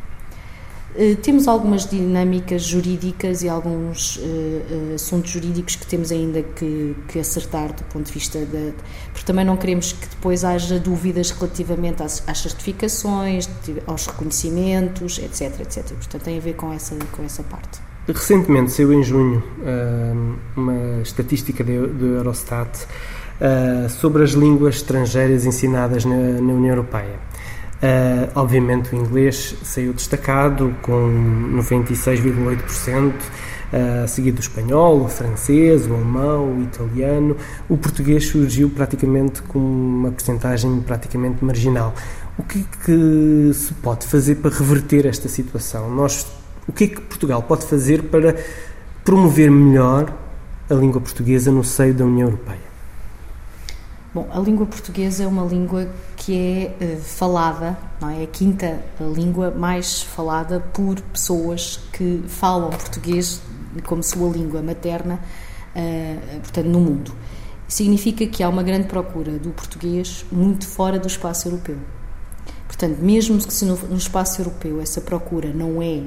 Uh, 0.99 1.15
temos 1.17 1.47
algumas 1.47 1.87
dinâmicas 1.87 2.63
jurídicas 2.63 3.43
e 3.43 3.49
alguns 3.49 4.17
uh, 4.17 4.21
uh, 4.21 4.95
assuntos 4.95 5.31
jurídicos 5.31 5.77
que 5.77 5.87
temos 5.87 6.11
ainda 6.11 6.43
que, 6.43 6.97
que, 7.07 7.21
acertar 7.21 7.73
do 7.73 7.85
ponto 7.85 8.07
de 8.07 8.13
vista 8.13 8.39
da. 8.41 8.73
Porque 9.13 9.25
também 9.25 9.45
não 9.45 9.57
queremos 9.57 9.93
que 9.93 10.09
depois 10.09 10.45
haja 10.45 10.81
dúvidas 10.81 11.31
relativamente 11.31 12.03
às, 12.03 12.27
às 12.27 12.39
certificações, 12.39 13.49
aos 13.87 14.07
reconhecimentos, 14.07 15.19
etc, 15.19 15.61
etc. 15.61 15.87
Portanto, 15.89 16.23
tem 16.23 16.39
a 16.39 16.41
ver 16.41 16.55
com 16.55 16.73
essa, 16.73 16.97
com 17.13 17.23
essa 17.23 17.43
parte. 17.45 17.81
Recentemente 18.09 18.73
saiu 18.73 18.93
em 18.93 19.03
junho 19.03 19.45
uma 20.57 21.03
estatística 21.03 21.63
do 21.63 22.17
Eurostat 22.17 22.87
uh, 23.41 23.89
sobre 23.89 24.23
as 24.23 24.31
línguas 24.31 24.77
estrangeiras 24.77 25.45
ensinadas 25.45 26.05
na, 26.05 26.17
na 26.17 26.53
União 26.53 26.75
Europeia. 26.75 27.29
Uh, 27.79 28.29
obviamente 28.35 28.93
o 28.93 28.99
inglês 28.99 29.55
saiu 29.63 29.93
destacado 29.93 30.75
com 30.83 31.53
96,8%, 31.55 33.13
uh, 33.13 34.09
seguido 34.09 34.39
do 34.39 34.41
espanhol, 34.41 35.05
o 35.05 35.09
francês, 35.09 35.87
o 35.87 35.95
alemão, 35.95 36.59
o 36.59 36.63
italiano. 36.63 37.37
O 37.69 37.77
português 37.77 38.27
surgiu 38.27 38.69
praticamente 38.69 39.43
com 39.43 39.61
uma 39.61 40.11
percentagem 40.11 40.81
praticamente 40.81 41.45
marginal. 41.45 41.95
O 42.37 42.43
que 42.43 42.61
é 42.61 42.85
que 42.85 43.55
se 43.55 43.73
pode 43.75 44.07
fazer 44.07 44.37
para 44.37 44.51
reverter 44.51 45.07
esta 45.07 45.29
situação? 45.29 45.89
Nós, 45.89 46.27
o 46.67 46.73
que 46.73 46.85
é 46.85 46.87
que 46.89 47.01
Portugal 47.01 47.43
pode 47.43 47.65
fazer 47.67 48.05
para 48.05 48.37
promover 49.05 49.51
melhor 49.51 50.13
a 50.69 50.75
língua 50.75 51.01
portuguesa 51.01 51.51
no 51.53 51.63
seio 51.63 51.95
da 51.95 52.05
União 52.05 52.29
Europeia? 52.29 52.68
Bom, 54.19 54.27
a 54.33 54.41
língua 54.41 54.67
portuguesa 54.67 55.23
é 55.23 55.27
uma 55.29 55.45
língua 55.45 55.89
que 56.17 56.37
é 56.37 56.75
uh, 56.85 57.01
falada, 57.01 57.79
não 58.01 58.11
é? 58.11 58.23
é? 58.23 58.25
a 58.25 58.27
quinta 58.27 58.83
língua 59.01 59.53
mais 59.53 60.03
falada 60.03 60.59
por 60.59 61.01
pessoas 61.01 61.79
que 61.93 62.25
falam 62.27 62.71
português 62.71 63.41
como 63.85 64.03
sua 64.03 64.29
língua 64.29 64.61
materna, 64.61 65.21
uh, 65.77 66.41
portanto, 66.41 66.67
no 66.67 66.81
mundo. 66.81 67.15
Significa 67.69 68.27
que 68.27 68.43
há 68.43 68.49
uma 68.49 68.65
grande 68.65 68.89
procura 68.89 69.39
do 69.39 69.51
português 69.51 70.27
muito 70.33 70.67
fora 70.67 70.99
do 70.99 71.07
espaço 71.07 71.47
europeu. 71.47 71.77
Portanto, 72.67 72.99
mesmo 73.01 73.39
que 73.39 73.53
se 73.55 73.65
no, 73.65 73.77
no 73.77 73.97
espaço 73.97 74.41
europeu 74.41 74.81
essa 74.81 75.01
procura 75.01 75.53
não 75.53 75.81
é 75.81 76.03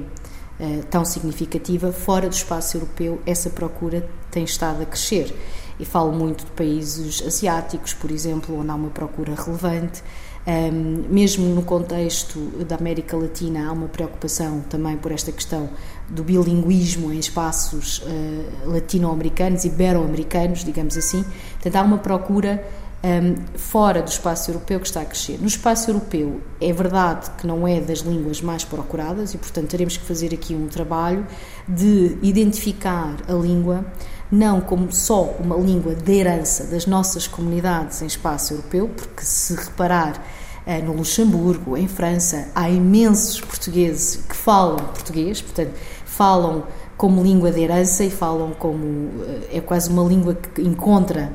uh, 0.60 0.84
tão 0.90 1.02
significativa, 1.02 1.90
fora 1.92 2.28
do 2.28 2.34
espaço 2.34 2.76
europeu 2.76 3.22
essa 3.24 3.48
procura 3.48 4.06
tem 4.30 4.44
estado 4.44 4.82
a 4.82 4.84
crescer. 4.84 5.34
E 5.78 5.84
falo 5.84 6.12
muito 6.12 6.44
de 6.44 6.50
países 6.52 7.22
asiáticos, 7.26 7.94
por 7.94 8.10
exemplo, 8.10 8.58
onde 8.58 8.70
há 8.70 8.74
uma 8.74 8.90
procura 8.90 9.34
relevante. 9.34 10.02
Um, 10.44 11.04
mesmo 11.08 11.46
no 11.54 11.62
contexto 11.62 12.38
da 12.66 12.74
América 12.74 13.16
Latina, 13.16 13.68
há 13.68 13.72
uma 13.72 13.86
preocupação 13.86 14.60
também 14.68 14.96
por 14.96 15.12
esta 15.12 15.30
questão 15.30 15.70
do 16.08 16.24
bilinguismo 16.24 17.12
em 17.12 17.18
espaços 17.18 17.98
uh, 17.98 18.70
latino-americanos, 18.70 19.64
ibero-americanos, 19.64 20.64
digamos 20.64 20.96
assim. 20.96 21.24
Portanto, 21.54 21.76
há 21.76 21.82
uma 21.82 21.98
procura 21.98 22.64
um, 23.04 23.34
fora 23.56 24.02
do 24.02 24.08
espaço 24.08 24.50
europeu 24.50 24.78
que 24.78 24.86
está 24.86 25.00
a 25.00 25.04
crescer. 25.04 25.38
No 25.40 25.46
espaço 25.46 25.90
europeu, 25.90 26.40
é 26.60 26.72
verdade 26.72 27.30
que 27.38 27.46
não 27.46 27.66
é 27.66 27.80
das 27.80 28.00
línguas 28.00 28.40
mais 28.40 28.64
procuradas 28.64 29.34
e, 29.34 29.38
portanto, 29.38 29.68
teremos 29.68 29.96
que 29.96 30.04
fazer 30.04 30.32
aqui 30.32 30.54
um 30.54 30.68
trabalho 30.68 31.26
de 31.68 32.16
identificar 32.22 33.16
a 33.28 33.32
língua 33.32 33.84
não 34.32 34.62
como 34.62 34.90
só 34.90 35.24
uma 35.38 35.54
língua 35.56 35.94
de 35.94 36.10
herança 36.10 36.64
das 36.64 36.86
nossas 36.86 37.26
comunidades 37.26 38.00
em 38.00 38.06
espaço 38.06 38.54
europeu, 38.54 38.88
porque 38.88 39.22
se 39.22 39.54
reparar 39.54 40.24
eh, 40.66 40.80
no 40.80 40.94
Luxemburgo, 40.94 41.76
em 41.76 41.86
França, 41.86 42.48
há 42.54 42.70
imensos 42.70 43.38
portugueses 43.42 44.24
que 44.26 44.34
falam 44.34 44.76
português, 44.76 45.42
portanto, 45.42 45.72
falam 46.06 46.64
como 46.96 47.22
língua 47.22 47.50
de 47.50 47.60
herança 47.60 48.04
e 48.04 48.10
falam 48.10 48.52
como. 48.58 49.10
Eh, 49.52 49.58
é 49.58 49.60
quase 49.60 49.90
uma 49.90 50.02
língua 50.02 50.34
que 50.34 50.62
encontra 50.62 51.30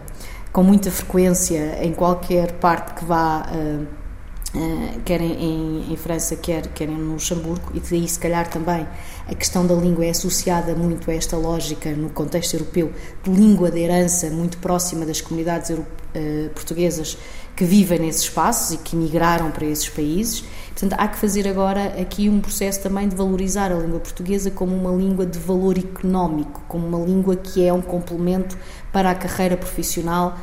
com 0.51 0.63
muita 0.63 0.89
frequência 0.89 1.77
em 1.83 1.93
qualquer 1.93 2.53
parte 2.53 2.95
que 2.95 3.05
vá. 3.05 3.45
Uh, 3.53 4.07
quer 5.03 5.21
em, 5.21 5.91
em, 5.91 5.97
França, 5.97 6.35
quer, 6.35 6.67
quer 6.67 6.87
no 6.87 7.13
Luxemburgo, 7.13 7.69
e 7.73 7.79
daí, 7.79 8.07
se 8.07 8.17
calhar, 8.17 8.49
também 8.49 8.87
a 9.29 9.35
questão 9.35 9.67
da 9.67 9.75
língua 9.75 10.05
é 10.05 10.09
associada 10.09 10.73
muito 10.73 11.11
a 11.11 11.13
esta 11.13 11.35
lógica, 11.35 11.91
no 11.91 12.09
contexto 12.09 12.53
europeu, 12.53 12.93
de 13.21 13.29
língua 13.29 13.69
de 13.69 13.79
herança 13.79 14.29
muito 14.29 14.57
próxima 14.59 15.05
das 15.05 15.19
comunidades 15.19 15.69
uh, 15.69 15.85
portuguesas 16.53 17.17
que 17.53 17.65
vivem 17.65 17.99
nesses 17.99 18.21
espaços 18.21 18.75
e 18.75 18.77
que 18.77 18.95
migraram 18.95 19.51
para 19.51 19.65
esses 19.65 19.89
países. 19.89 20.45
Portanto, 20.69 20.93
há 20.97 21.07
que 21.07 21.17
fazer 21.17 21.47
agora 21.47 21.99
aqui 21.99 22.29
um 22.29 22.39
processo 22.39 22.79
também 22.81 23.09
de 23.09 23.15
valorizar 23.15 23.71
a 23.71 23.75
língua 23.75 23.99
portuguesa 23.99 24.49
como 24.49 24.73
uma 24.73 24.91
língua 24.91 25.25
de 25.25 25.39
valor 25.39 25.77
económico, 25.77 26.61
como 26.67 26.87
uma 26.87 27.05
língua 27.05 27.35
que 27.35 27.65
é 27.65 27.73
um 27.73 27.81
complemento 27.81 28.57
para 28.93 29.09
a 29.09 29.15
carreira 29.15 29.57
profissional 29.57 30.37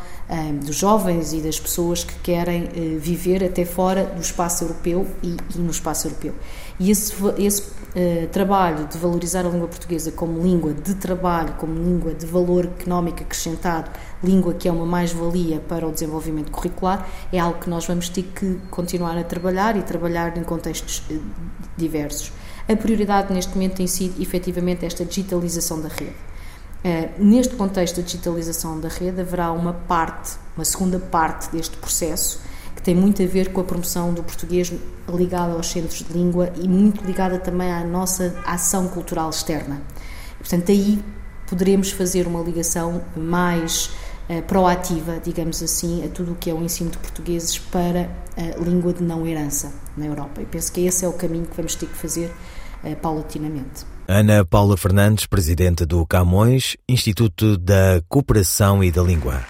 dos 0.64 0.76
jovens 0.76 1.32
e 1.32 1.40
das 1.40 1.60
pessoas 1.60 2.02
que 2.02 2.14
querem 2.20 2.64
uh, 2.64 2.98
viver 2.98 3.44
até 3.44 3.64
fora 3.64 4.04
do 4.04 4.20
espaço 4.20 4.64
europeu 4.64 5.06
e, 5.22 5.36
e 5.54 5.58
no 5.58 5.70
espaço 5.70 6.06
europeu. 6.08 6.34
E 6.80 6.90
esse, 6.90 7.14
esse 7.38 7.62
uh, 7.62 8.26
trabalho 8.32 8.86
de 8.88 8.96
valorizar 8.96 9.44
a 9.46 9.48
língua 9.48 9.68
portuguesa 9.68 10.10
como 10.10 10.42
língua 10.42 10.72
de 10.72 10.94
trabalho, 10.94 11.54
como 11.54 11.74
língua 11.74 12.14
de 12.14 12.26
valor 12.26 12.64
económico 12.64 13.22
acrescentado, 13.22 13.90
língua 14.22 14.54
que 14.54 14.66
é 14.66 14.72
uma 14.72 14.86
mais-valia 14.86 15.60
para 15.60 15.86
o 15.86 15.92
desenvolvimento 15.92 16.50
curricular, 16.50 17.06
é 17.32 17.38
algo 17.38 17.60
que 17.60 17.68
nós 17.68 17.86
vamos 17.86 18.08
ter 18.08 18.22
que 18.22 18.58
continuar 18.70 19.18
a 19.18 19.24
trabalhar 19.24 19.76
e 19.76 19.82
trabalhar 19.82 20.36
em 20.38 20.42
contextos 20.42 21.02
uh, 21.10 21.20
diversos. 21.76 22.32
A 22.66 22.74
prioridade 22.74 23.32
neste 23.32 23.54
momento 23.54 23.74
tem 23.74 23.86
sido 23.86 24.22
efetivamente 24.22 24.86
esta 24.86 25.04
digitalização 25.04 25.82
da 25.82 25.88
rede. 25.88 26.14
Uh, 26.84 27.08
neste 27.16 27.54
contexto 27.54 27.96
da 27.96 28.02
digitalização 28.02 28.78
da 28.78 28.90
rede, 28.90 29.18
haverá 29.18 29.50
uma 29.52 29.72
parte, 29.72 30.36
uma 30.54 30.66
segunda 30.66 30.98
parte 30.98 31.50
deste 31.50 31.78
processo, 31.78 32.42
que 32.76 32.82
tem 32.82 32.94
muito 32.94 33.22
a 33.22 33.26
ver 33.26 33.54
com 33.54 33.62
a 33.62 33.64
promoção 33.64 34.12
do 34.12 34.22
português 34.22 34.70
ligada 35.08 35.54
aos 35.54 35.68
centros 35.68 36.02
de 36.02 36.12
língua 36.12 36.52
e 36.56 36.68
muito 36.68 37.02
ligada 37.02 37.38
também 37.38 37.72
à 37.72 37.82
nossa 37.82 38.38
ação 38.44 38.86
cultural 38.88 39.30
externa. 39.30 39.80
Portanto, 40.38 40.70
aí 40.70 41.02
poderemos 41.46 41.90
fazer 41.90 42.26
uma 42.26 42.42
ligação 42.42 43.02
mais 43.16 43.86
uh, 44.28 44.42
proativa, 44.42 45.18
digamos 45.24 45.62
assim, 45.62 46.04
a 46.04 46.08
tudo 46.08 46.32
o 46.32 46.34
que 46.34 46.50
é 46.50 46.52
o 46.52 46.62
ensino 46.62 46.90
de 46.90 46.98
portugueses 46.98 47.58
para 47.58 48.10
a 48.36 48.60
língua 48.62 48.92
de 48.92 49.02
não 49.02 49.26
herança 49.26 49.72
na 49.96 50.04
Europa. 50.04 50.42
E 50.42 50.44
penso 50.44 50.70
que 50.70 50.84
esse 50.84 51.02
é 51.02 51.08
o 51.08 51.14
caminho 51.14 51.46
que 51.46 51.56
vamos 51.56 51.74
ter 51.76 51.86
que 51.86 51.96
fazer 51.96 52.30
uh, 52.82 52.94
paulatinamente. 52.96 53.93
Ana 54.06 54.44
Paula 54.44 54.76
Fernandes, 54.76 55.24
presidente 55.24 55.86
do 55.86 56.06
Camões, 56.06 56.76
Instituto 56.86 57.56
da 57.56 58.02
Cooperação 58.08 58.84
e 58.84 58.90
da 58.90 59.02
Língua. 59.02 59.42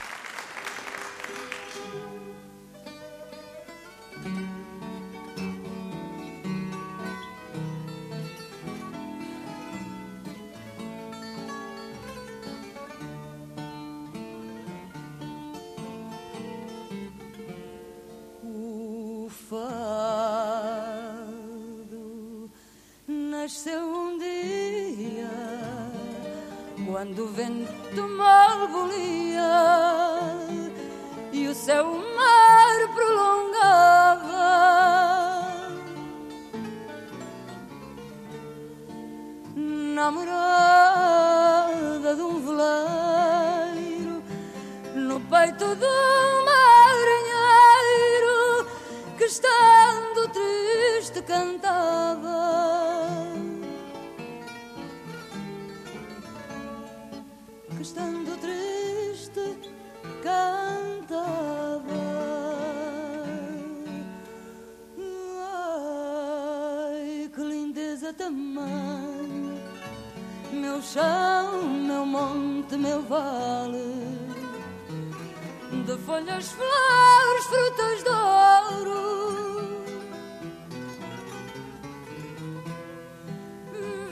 Folhas, 76.14 76.52
flores, 76.52 77.46
frutas 77.46 78.04
de 78.04 78.10
ouro. 78.10 79.84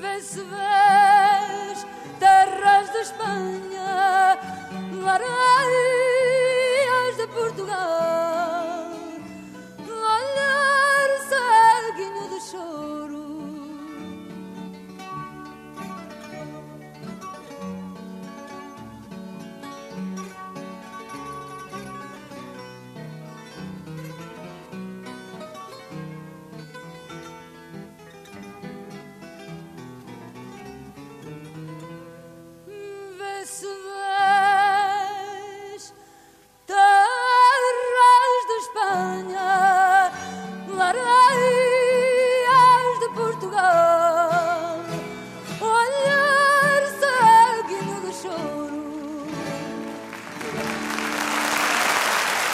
Vê-se, 0.01 0.41
vês 0.41 0.72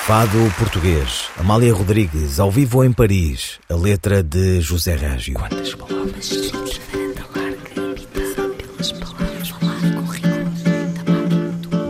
Fado 0.09 0.39
português. 0.59 1.29
Amália 1.37 1.75
Rodrigues, 1.75 2.41
ao 2.41 2.51
vivo 2.51 2.83
em 2.83 2.91
Paris. 2.91 3.61
A 3.69 3.75
letra 3.75 4.23
de 4.23 4.59
José 4.59 4.97
Régio. 4.97 5.35
Quantas 5.35 5.75
palavras? 5.75 6.51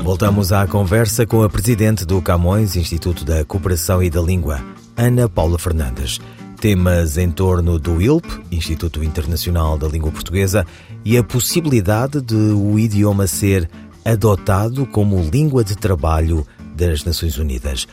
Voltamos 0.02 0.52
à 0.52 0.66
conversa 0.66 1.24
com 1.24 1.44
a 1.44 1.48
presidente 1.48 2.04
do 2.04 2.20
Camões 2.20 2.74
Instituto 2.74 3.24
da 3.24 3.44
Cooperação 3.44 4.02
e 4.02 4.10
da 4.10 4.20
Língua, 4.20 4.60
Ana 4.96 5.28
Paula 5.28 5.56
Fernandes. 5.56 6.20
Temas 6.60 7.16
em 7.18 7.30
torno 7.30 7.78
do 7.78 8.02
ILP, 8.02 8.26
Instituto 8.50 9.04
Internacional 9.04 9.78
da 9.78 9.86
Língua 9.86 10.10
Portuguesa, 10.10 10.66
e 11.04 11.16
a 11.16 11.22
possibilidade 11.22 12.20
de 12.20 12.34
o 12.34 12.80
idioma 12.80 13.28
ser 13.28 13.70
adotado 14.04 14.84
como 14.86 15.22
língua 15.22 15.62
de 15.62 15.76
trabalho 15.76 16.44
das 16.74 17.04
Nações 17.04 17.38
Unidas. 17.38 17.86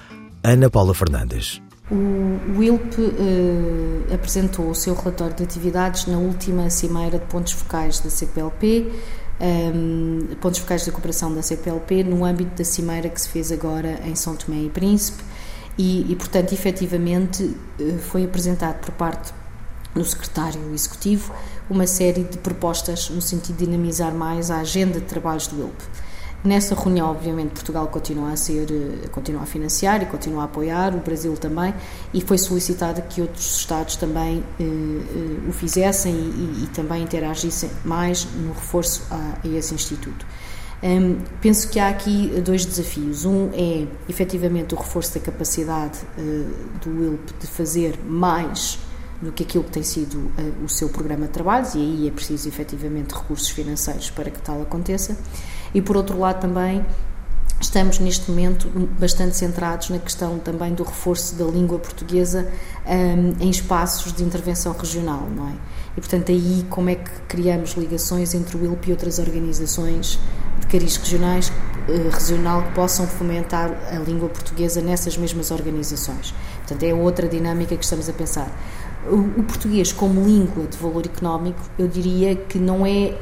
Ana 0.47 0.69
Paula 0.69 0.93
Fernandes. 0.93 1.59
O, 1.89 2.61
ILP 2.61 2.99
eh, 2.99 4.13
apresentou 4.13 4.69
o 4.69 4.75
seu 4.75 4.93
relatório 4.93 5.35
de 5.35 5.43
atividades 5.43 6.05
na 6.05 6.19
última 6.19 6.69
cimeira 6.69 7.17
de 7.17 7.25
pontos 7.25 7.53
focais 7.53 7.99
da 7.99 8.11
CPLP, 8.11 8.91
um, 9.41 10.35
pontos 10.39 10.59
focais 10.59 10.85
da 10.85 10.91
cooperação 10.91 11.33
da 11.33 11.41
CPLP 11.41 12.03
no 12.03 12.23
âmbito 12.23 12.57
da 12.57 12.63
cimeira 12.63 13.09
que 13.09 13.19
se 13.19 13.27
fez 13.27 13.51
agora 13.51 13.99
em 14.05 14.13
São 14.13 14.35
Tomé 14.35 14.61
e 14.61 14.69
Príncipe 14.69 15.23
e, 15.79 16.11
e 16.11 16.15
portanto, 16.15 16.53
efetivamente 16.53 17.55
eh, 17.79 17.97
foi 17.97 18.23
apresentado 18.23 18.79
por 18.81 18.91
parte 18.91 19.33
do 19.95 20.05
secretário 20.05 20.61
executivo 20.75 21.33
uma 21.67 21.87
série 21.87 22.23
de 22.23 22.37
propostas 22.37 23.09
no 23.09 23.21
sentido 23.21 23.57
de 23.57 23.65
dinamizar 23.65 24.13
mais 24.13 24.51
a 24.51 24.59
agenda 24.59 24.99
de 24.99 25.05
trabalhos 25.05 25.47
do 25.47 25.59
ILP. 25.59 25.81
Nessa 26.45 26.75
reunião, 26.75 27.09
obviamente, 27.09 27.53
Portugal 27.53 27.87
continua 27.87 28.31
a 28.31 28.35
ser, 28.35 28.67
eh, 28.71 29.07
continua 29.07 29.41
a 29.41 29.45
financiar 29.47 30.03
e 30.03 30.05
continua 30.05 30.43
a 30.43 30.45
apoiar, 30.45 30.93
o 30.93 30.99
Brasil 30.99 31.35
também, 31.35 31.73
e 32.13 32.21
foi 32.21 32.37
solicitado 32.37 33.01
que 33.01 33.19
outros 33.19 33.57
Estados 33.57 33.95
também 33.95 34.43
eh, 34.59 34.63
eh, 34.63 35.49
o 35.49 35.51
fizessem 35.51 36.13
e, 36.13 36.63
e, 36.63 36.67
também 36.67 37.01
interagissem 37.01 37.71
mais 37.83 38.25
no 38.25 38.53
reforço 38.53 39.07
a, 39.09 39.39
a 39.43 39.47
esse 39.47 39.73
Instituto. 39.73 40.23
Um, 40.83 41.17
penso 41.41 41.67
que 41.67 41.79
há 41.79 41.89
aqui 41.89 42.27
dois 42.45 42.63
desafios. 42.63 43.25
Um 43.25 43.49
é, 43.53 43.87
efetivamente, 44.07 44.75
o 44.75 44.77
reforço 44.77 45.15
da 45.15 45.19
capacidade 45.19 45.97
uh, 46.15 46.79
do 46.83 47.05
ILP 47.05 47.39
de 47.39 47.47
fazer 47.47 47.97
mais 48.07 48.77
do 49.19 49.31
que 49.31 49.41
aquilo 49.41 49.63
que 49.63 49.71
tem 49.71 49.81
sido 49.81 50.17
uh, 50.17 50.63
o 50.63 50.69
seu 50.69 50.89
programa 50.89 51.25
de 51.25 51.31
trabalhos, 51.31 51.73
e 51.73 51.79
aí 51.79 52.07
é 52.07 52.11
preciso, 52.11 52.47
efetivamente, 52.47 53.15
recursos 53.15 53.49
financeiros 53.49 54.11
para 54.11 54.29
que 54.29 54.39
tal 54.39 54.61
aconteça. 54.61 55.17
E 55.75 55.81
por 55.81 55.97
outro 55.97 56.17
lado 56.17 56.39
também 56.39 56.85
estamos 57.59 57.99
neste 57.99 58.31
momento 58.31 58.69
bastante 58.97 59.35
centrados 59.35 59.89
na 59.89 59.99
questão 59.99 60.39
também 60.39 60.73
do 60.73 60.83
reforço 60.83 61.35
da 61.35 61.43
língua 61.43 61.77
portuguesa 61.79 62.47
um, 62.87 63.43
em 63.43 63.49
espaços 63.49 64.13
de 64.13 64.23
intervenção 64.23 64.71
regional, 64.71 65.27
não 65.35 65.49
é? 65.49 65.53
E 65.97 65.99
portanto 65.99 66.31
aí 66.31 66.65
como 66.69 66.89
é 66.89 66.95
que 66.95 67.11
criamos 67.27 67.73
ligações 67.73 68.33
entre 68.33 68.55
o 68.55 68.63
ILP 68.63 68.87
e 68.87 68.91
outras 68.91 69.19
organizações 69.19 70.17
de 70.61 70.67
cariz 70.67 70.95
regionais, 70.95 71.49
uh, 71.49 72.09
regional 72.09 72.63
que 72.63 72.71
possam 72.71 73.05
fomentar 73.05 73.69
a 73.91 73.99
língua 73.99 74.29
portuguesa 74.29 74.79
nessas 74.79 75.17
mesmas 75.17 75.51
organizações. 75.51 76.33
Portanto 76.59 76.83
é 76.83 76.93
outra 76.93 77.27
dinâmica 77.27 77.75
que 77.75 77.83
estamos 77.83 78.07
a 78.07 78.13
pensar. 78.13 78.49
O, 79.09 79.41
o 79.41 79.43
português 79.43 79.91
como 79.91 80.23
língua 80.23 80.65
de 80.67 80.77
valor 80.77 81.05
económico, 81.05 81.59
eu 81.77 81.87
diria 81.87 82.33
que 82.33 82.57
não 82.57 82.85
é 82.85 83.17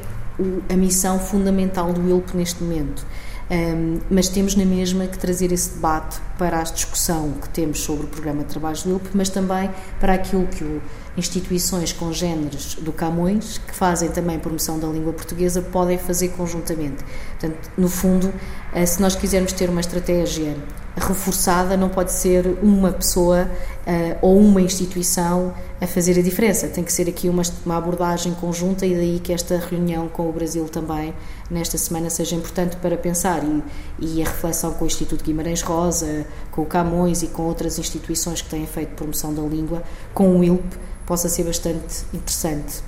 a 0.68 0.76
missão 0.76 1.18
fundamental 1.18 1.92
do 1.92 2.08
ILP 2.08 2.34
neste 2.34 2.62
momento. 2.62 3.06
Um, 3.50 3.98
mas 4.10 4.28
temos 4.28 4.56
na 4.56 4.64
mesma 4.64 5.06
que 5.06 5.18
trazer 5.18 5.52
esse 5.52 5.74
debate 5.74 6.18
para 6.38 6.60
a 6.60 6.62
discussão 6.62 7.32
que 7.32 7.48
temos 7.48 7.80
sobre 7.80 8.06
o 8.06 8.08
programa 8.08 8.42
de 8.42 8.48
trabalhos 8.48 8.82
do 8.82 8.90
ILP, 8.90 9.08
mas 9.14 9.28
também 9.28 9.70
para 10.00 10.14
aquilo 10.14 10.46
que 10.46 10.64
o, 10.64 10.82
instituições 11.16 11.92
congêneres 11.92 12.74
do 12.74 12.92
Camões, 12.92 13.58
que 13.58 13.74
fazem 13.74 14.08
também 14.10 14.38
promoção 14.38 14.78
da 14.78 14.88
língua 14.88 15.12
portuguesa, 15.12 15.62
podem 15.62 15.96
fazer 15.96 16.28
conjuntamente. 16.30 17.04
Portanto, 17.38 17.70
no 17.76 17.88
fundo, 17.88 18.32
eh, 18.72 18.84
se 18.84 19.00
nós 19.00 19.14
quisermos 19.14 19.52
ter 19.52 19.70
uma 19.70 19.80
estratégia 19.80 20.56
reforçada, 20.96 21.76
não 21.76 21.88
pode 21.88 22.12
ser 22.12 22.46
uma 22.62 22.92
pessoa 22.92 23.50
uh, 23.86 24.18
ou 24.22 24.38
uma 24.38 24.60
instituição 24.60 25.52
a 25.80 25.86
fazer 25.86 26.18
a 26.18 26.22
diferença. 26.22 26.68
Tem 26.68 26.84
que 26.84 26.92
ser 26.92 27.08
aqui 27.08 27.28
uma, 27.28 27.42
uma 27.66 27.76
abordagem 27.76 28.32
conjunta 28.34 28.86
e 28.86 28.94
daí 28.94 29.20
que 29.20 29.32
esta 29.32 29.58
reunião 29.58 30.08
com 30.08 30.28
o 30.28 30.32
Brasil 30.32 30.68
também 30.68 31.12
nesta 31.50 31.76
semana 31.76 32.08
seja 32.10 32.36
importante 32.36 32.76
para 32.76 32.96
pensar 32.96 33.42
e, 33.42 33.62
e 33.98 34.22
a 34.22 34.24
reflexão 34.24 34.72
com 34.74 34.84
o 34.84 34.86
Instituto 34.86 35.24
Guimarães 35.24 35.62
Rosa, 35.62 36.23
com 36.50 36.62
o 36.62 36.66
Camões 36.66 37.22
e 37.22 37.28
com 37.28 37.42
outras 37.42 37.78
instituições 37.78 38.42
que 38.42 38.48
têm 38.48 38.66
feito 38.66 38.94
promoção 38.94 39.34
da 39.34 39.42
língua, 39.42 39.82
com 40.12 40.38
o 40.38 40.44
ILP, 40.44 40.64
possa 41.06 41.28
ser 41.28 41.44
bastante 41.44 42.04
interessante. 42.12 42.82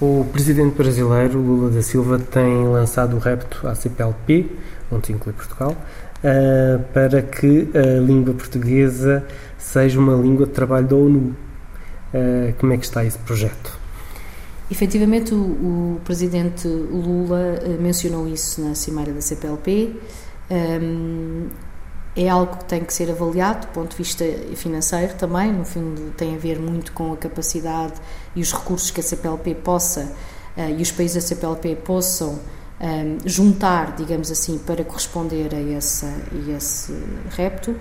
O 0.00 0.24
presidente 0.32 0.74
brasileiro 0.74 1.38
Lula 1.38 1.70
da 1.70 1.82
Silva 1.82 2.18
tem 2.18 2.66
lançado 2.68 3.16
o 3.16 3.18
repto 3.18 3.68
à 3.68 3.74
CPLP, 3.74 4.50
onde 4.90 5.12
inclui 5.12 5.34
Portugal, 5.34 5.72
uh, 5.72 6.82
para 6.94 7.20
que 7.20 7.68
a 7.74 8.00
língua 8.00 8.32
portuguesa 8.32 9.22
seja 9.58 10.00
uma 10.00 10.14
língua 10.14 10.46
de 10.46 10.52
trabalho 10.52 10.86
da 10.86 10.96
ONU. 10.96 11.36
Uh, 12.14 12.54
como 12.58 12.72
é 12.72 12.78
que 12.78 12.84
está 12.84 13.04
esse 13.04 13.18
projeto? 13.18 13.78
Efetivamente, 14.70 15.34
o, 15.34 15.96
o 15.96 16.00
presidente 16.02 16.66
Lula 16.66 17.60
uh, 17.62 17.82
mencionou 17.82 18.26
isso 18.26 18.62
na 18.62 18.74
cimeira 18.74 19.12
da 19.12 19.20
CPLP. 19.20 19.96
Um, 20.50 21.48
é 22.16 22.28
algo 22.28 22.56
que 22.56 22.64
tem 22.64 22.84
que 22.84 22.92
ser 22.92 23.10
avaliado 23.10 23.66
do 23.66 23.72
ponto 23.72 23.90
de 23.90 23.96
vista 23.96 24.24
financeiro 24.56 25.14
também, 25.14 25.52
no 25.52 25.64
fundo 25.64 26.12
tem 26.16 26.34
a 26.34 26.38
ver 26.38 26.58
muito 26.58 26.92
com 26.92 27.12
a 27.12 27.16
capacidade 27.16 27.94
e 28.34 28.40
os 28.40 28.52
recursos 28.52 28.90
que 28.90 29.00
a 29.00 29.02
CPLP 29.02 29.54
possa 29.54 30.12
e 30.76 30.82
os 30.82 30.90
países 30.90 31.22
da 31.22 31.28
CPLP 31.28 31.76
possam 31.76 32.40
um, 32.80 33.18
juntar, 33.26 33.94
digamos 33.94 34.30
assim, 34.30 34.58
para 34.58 34.82
corresponder 34.82 35.54
a, 35.54 35.76
essa, 35.76 36.06
a 36.06 36.56
esse 36.56 36.92
repto, 37.30 37.76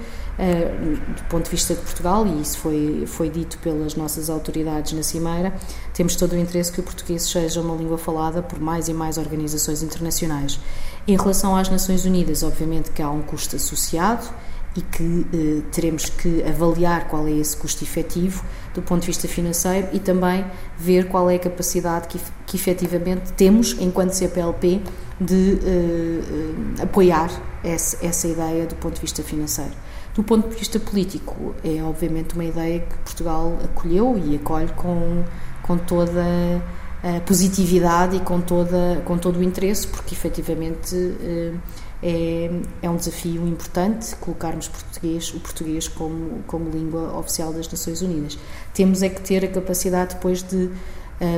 do 1.17 1.23
ponto 1.29 1.45
de 1.45 1.51
vista 1.51 1.73
de 1.73 1.81
Portugal, 1.81 2.25
e 2.25 2.41
isso 2.41 2.57
foi, 2.59 3.03
foi 3.05 3.29
dito 3.29 3.57
pelas 3.59 3.95
nossas 3.95 4.29
autoridades 4.29 4.93
na 4.93 5.03
Cimeira, 5.03 5.53
temos 5.93 6.15
todo 6.15 6.33
o 6.33 6.37
interesse 6.37 6.71
que 6.71 6.79
o 6.79 6.83
português 6.83 7.23
seja 7.23 7.61
uma 7.61 7.75
língua 7.75 7.97
falada 7.97 8.41
por 8.41 8.59
mais 8.59 8.87
e 8.87 8.93
mais 8.93 9.17
organizações 9.17 9.83
internacionais. 9.83 10.59
Em 11.07 11.17
relação 11.17 11.55
às 11.55 11.69
Nações 11.69 12.05
Unidas, 12.05 12.43
obviamente 12.43 12.91
que 12.91 13.01
há 13.01 13.09
um 13.09 13.21
custo 13.21 13.55
associado, 13.55 14.29
e 14.75 14.81
que 14.81 15.25
eh, 15.33 15.61
teremos 15.71 16.05
que 16.09 16.43
avaliar 16.43 17.07
qual 17.07 17.27
é 17.27 17.31
esse 17.31 17.57
custo 17.57 17.83
efetivo 17.83 18.43
do 18.73 18.81
ponto 18.81 19.01
de 19.01 19.07
vista 19.07 19.27
financeiro 19.27 19.87
e 19.91 19.99
também 19.99 20.45
ver 20.77 21.07
qual 21.07 21.29
é 21.29 21.35
a 21.35 21.39
capacidade 21.39 22.07
que, 22.07 22.19
que 22.45 22.55
efetivamente 22.55 23.33
temos, 23.33 23.75
enquanto 23.79 24.11
CPLP, 24.11 24.81
de 25.19 25.59
eh, 25.63 26.83
apoiar 26.83 27.29
essa, 27.63 27.97
essa 28.05 28.27
ideia 28.27 28.65
do 28.67 28.75
ponto 28.75 28.95
de 28.95 29.01
vista 29.01 29.23
financeiro. 29.23 29.73
Do 30.19 30.23
ponto 30.23 30.49
de 30.49 30.55
vista 30.57 30.77
político, 30.81 31.55
é 31.63 31.81
obviamente 31.81 32.35
uma 32.35 32.43
ideia 32.43 32.81
que 32.81 32.93
Portugal 32.97 33.57
acolheu 33.63 34.17
e 34.17 34.35
acolhe 34.35 34.67
com, 34.73 35.23
com 35.63 35.77
toda 35.77 36.21
a 37.01 37.21
positividade 37.21 38.17
e 38.17 38.19
com, 38.19 38.41
toda, 38.41 39.01
com 39.05 39.17
todo 39.17 39.39
o 39.39 39.43
interesse, 39.43 39.87
porque 39.87 40.13
efetivamente. 40.13 40.93
Eh, 40.93 41.53
é, 42.01 42.49
é 42.81 42.89
um 42.89 42.95
desafio 42.95 43.45
importante 43.45 44.15
colocarmos 44.17 44.69
português, 44.69 45.33
o 45.33 45.39
português 45.41 45.89
como, 45.89 46.43
como 46.47 46.69
língua 46.69 47.17
oficial 47.17 47.51
das 47.51 47.69
Nações 47.69 48.01
Unidas. 48.01 48.39
Temos 48.73 49.03
é 49.03 49.09
que 49.09 49.19
ter 49.19 49.43
a 49.43 49.49
capacidade 49.49 50.15
depois 50.15 50.41
de 50.41 50.55
uh, 50.65 50.69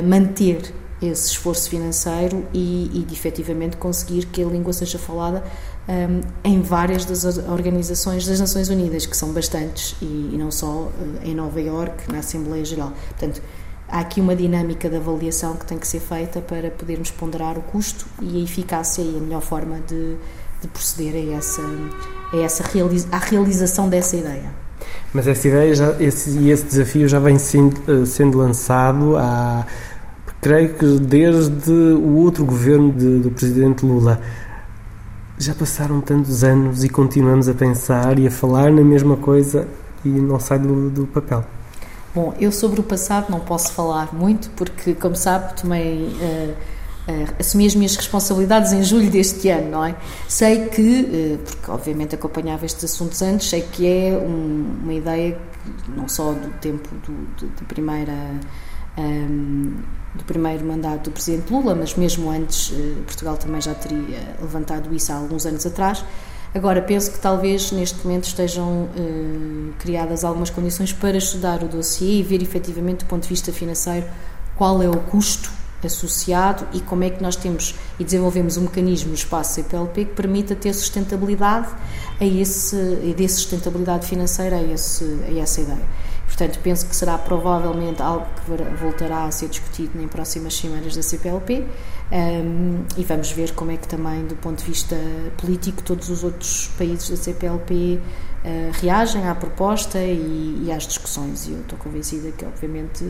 manter 0.04 0.72
esse 1.02 1.30
esforço 1.30 1.68
financeiro 1.68 2.46
e, 2.54 2.90
e 2.94 3.12
efetivamente 3.12 3.76
conseguir 3.76 4.26
que 4.26 4.42
a 4.42 4.46
língua 4.46 4.72
seja 4.72 4.98
falada 4.98 5.42
um, 5.88 5.92
ehm, 5.92 6.20
em 6.44 6.62
várias 6.62 7.04
das 7.04 7.24
organizações 7.48 8.26
das 8.26 8.40
Nações 8.40 8.68
Unidas, 8.68 9.06
que 9.06 9.16
são 9.16 9.32
bastantes, 9.32 9.96
e, 10.00 10.30
e 10.32 10.36
não 10.38 10.50
só 10.50 10.66
uh, 10.66 10.90
em 11.24 11.34
Nova 11.34 11.60
Iorque, 11.60 12.10
na 12.10 12.18
Assembleia 12.18 12.64
Geral. 12.64 12.92
Portanto, 13.10 13.42
há 13.88 14.00
aqui 14.00 14.20
uma 14.20 14.34
dinâmica 14.36 14.88
de 14.88 14.96
avaliação 14.96 15.56
que 15.56 15.66
tem 15.66 15.78
que 15.78 15.86
ser 15.86 16.00
feita 16.00 16.40
para 16.40 16.70
podermos 16.70 17.10
ponderar 17.10 17.58
o 17.58 17.62
custo 17.62 18.06
e 18.20 18.40
a 18.40 18.44
eficácia 18.44 19.02
e 19.02 19.16
a 19.16 19.20
melhor 19.20 19.42
forma 19.42 19.78
de 19.80 20.16
de 20.62 20.68
proceder 20.68 21.14
a 21.14 21.36
essa, 21.36 21.62
a 22.32 22.36
essa 22.36 22.64
realiza, 22.72 23.08
à 23.10 23.18
realização 23.18 23.88
dessa 23.88 24.16
ideia. 24.16 24.50
Mas 25.12 25.26
essa 25.26 25.48
ideia 25.48 25.74
já, 25.74 25.96
esse, 26.00 26.48
esse 26.48 26.64
desafio 26.64 27.08
já 27.08 27.18
vem 27.18 27.38
sendo, 27.38 27.76
eh, 27.88 28.06
sendo 28.06 28.38
lançado 28.38 29.16
há, 29.16 29.66
creio 30.40 30.74
que 30.74 30.98
desde 31.00 31.70
o 31.70 32.16
outro 32.16 32.44
governo 32.44 32.92
de, 32.92 33.18
do 33.18 33.30
presidente 33.30 33.84
Lula. 33.84 34.20
Já 35.38 35.54
passaram 35.54 36.00
tantos 36.00 36.44
anos 36.44 36.84
e 36.84 36.88
continuamos 36.88 37.48
a 37.48 37.54
pensar 37.54 38.18
e 38.18 38.26
a 38.26 38.30
falar 38.30 38.70
na 38.70 38.82
mesma 38.82 39.16
coisa 39.16 39.66
e 40.04 40.08
não 40.08 40.38
sai 40.38 40.58
do, 40.58 40.90
do 40.90 41.06
papel. 41.06 41.44
Bom, 42.14 42.34
eu 42.38 42.52
sobre 42.52 42.80
o 42.80 42.82
passado 42.82 43.30
não 43.30 43.40
posso 43.40 43.72
falar 43.72 44.14
muito 44.14 44.50
porque, 44.50 44.94
como 44.94 45.16
sabe, 45.16 45.54
tomei 45.54 46.14
uh, 46.20 47.10
uh, 47.10 47.34
assumi 47.40 47.66
as 47.66 47.74
minhas 47.74 47.96
responsabilidades 47.96 48.72
em 48.72 48.82
julho 48.82 49.10
deste 49.10 49.48
ano, 49.48 49.70
não 49.70 49.84
é? 49.84 49.96
Sei 50.28 50.66
que, 50.66 50.82
uh, 50.82 51.38
porque 51.38 51.70
obviamente 51.70 52.14
acompanhava 52.14 52.66
estes 52.66 52.84
assuntos 52.84 53.22
antes, 53.22 53.48
sei 53.48 53.62
que 53.62 53.86
é 53.86 54.12
um, 54.12 54.80
uma 54.82 54.92
ideia 54.92 55.38
que, 55.84 55.90
não 55.90 56.06
só 56.06 56.32
do 56.32 56.50
tempo 56.60 56.90
de 57.38 57.64
primeira 57.64 58.12
um, 58.98 59.74
do 60.14 60.24
primeiro 60.24 60.64
mandato 60.64 61.04
do 61.04 61.10
Presidente 61.10 61.52
Lula, 61.52 61.74
mas 61.74 61.94
mesmo 61.94 62.30
antes 62.30 62.72
Portugal 63.06 63.36
também 63.36 63.60
já 63.60 63.74
teria 63.74 64.36
levantado 64.40 64.94
isso 64.94 65.12
há 65.12 65.16
alguns 65.16 65.46
anos 65.46 65.64
atrás. 65.64 66.04
Agora, 66.54 66.82
penso 66.82 67.10
que 67.10 67.18
talvez 67.18 67.72
neste 67.72 68.04
momento 68.06 68.24
estejam 68.24 68.88
criadas 69.78 70.22
algumas 70.22 70.50
condições 70.50 70.92
para 70.92 71.16
estudar 71.16 71.62
o 71.62 71.68
dossiê 71.68 72.20
e 72.20 72.22
ver 72.22 72.42
efetivamente 72.42 73.04
do 73.04 73.06
ponto 73.06 73.22
de 73.22 73.28
vista 73.30 73.50
financeiro 73.52 74.06
qual 74.54 74.82
é 74.82 74.88
o 74.88 74.98
custo 74.98 75.50
associado 75.86 76.66
e 76.72 76.80
como 76.80 77.04
é 77.04 77.10
que 77.10 77.22
nós 77.22 77.36
temos 77.36 77.74
e 77.98 78.04
desenvolvemos 78.04 78.56
um 78.56 78.62
mecanismo 78.62 79.08
no 79.08 79.14
espaço 79.14 79.54
CPLP 79.54 80.04
que 80.04 80.14
permita 80.14 80.54
ter 80.54 80.72
sustentabilidade 80.72 81.68
a 82.20 82.24
esse, 82.24 82.76
e 82.76 83.14
dê 83.16 83.28
sustentabilidade 83.28 84.06
financeira 84.06 84.56
a, 84.56 84.62
esse, 84.62 85.04
a 85.26 85.38
essa 85.38 85.60
ideia. 85.60 85.82
Portanto, 86.32 86.60
penso 86.62 86.86
que 86.86 86.96
será 86.96 87.18
provavelmente 87.18 88.00
algo 88.00 88.26
que 88.36 88.50
voltará 88.82 89.24
a 89.26 89.30
ser 89.30 89.48
discutido 89.48 90.00
em 90.00 90.08
próximas 90.08 90.54
cimeiras 90.54 90.96
da 90.96 91.02
CPLP 91.02 91.66
um, 92.10 92.84
e 92.96 93.04
vamos 93.04 93.30
ver 93.32 93.52
como 93.52 93.70
é 93.70 93.76
que 93.76 93.86
também, 93.86 94.26
do 94.26 94.34
ponto 94.36 94.60
de 94.60 94.64
vista 94.64 94.96
político, 95.36 95.82
todos 95.82 96.08
os 96.08 96.24
outros 96.24 96.70
países 96.78 97.10
da 97.10 97.16
CPLP 97.16 98.00
uh, 98.00 98.48
reagem 98.80 99.28
à 99.28 99.34
proposta 99.34 99.98
e, 99.98 100.64
e 100.64 100.72
às 100.72 100.86
discussões. 100.86 101.46
E 101.46 101.52
eu 101.52 101.60
estou 101.60 101.78
convencida 101.78 102.32
que, 102.32 102.46
obviamente, 102.46 103.04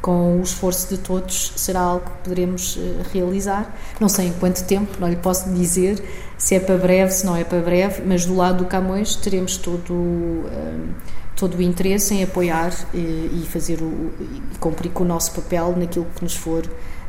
com 0.00 0.38
o 0.38 0.42
esforço 0.42 0.88
de 0.88 0.98
todos, 0.98 1.52
será 1.56 1.80
algo 1.80 2.04
que 2.04 2.24
poderemos 2.24 2.76
eh, 2.76 3.02
realizar. 3.12 3.72
Não 4.00 4.08
sei 4.08 4.26
em 4.26 4.32
quanto 4.32 4.64
tempo, 4.64 4.98
não 4.98 5.08
lhe 5.08 5.14
posso 5.14 5.48
dizer 5.50 6.02
se 6.36 6.56
é 6.56 6.60
para 6.60 6.76
breve, 6.76 7.12
se 7.12 7.24
não 7.24 7.36
é 7.36 7.44
para 7.44 7.60
breve, 7.60 8.02
mas 8.04 8.26
do 8.26 8.34
lado 8.34 8.58
do 8.58 8.66
Camões 8.66 9.14
teremos 9.14 9.56
todo, 9.56 9.94
um, 9.94 10.92
todo 11.36 11.56
o 11.56 11.62
interesse 11.62 12.14
em 12.14 12.22
apoiar 12.22 12.72
e, 12.92 12.98
eh, 12.98 13.42
e 13.42 13.46
fazer 13.46 13.80
o, 13.80 14.12
e 14.20 14.58
cumprir 14.58 14.90
com 14.92 15.04
o 15.04 15.06
nosso 15.06 15.32
papel 15.32 15.74
naquilo 15.76 16.06
que 16.14 16.22
nos 16.22 16.34
for 16.34 16.62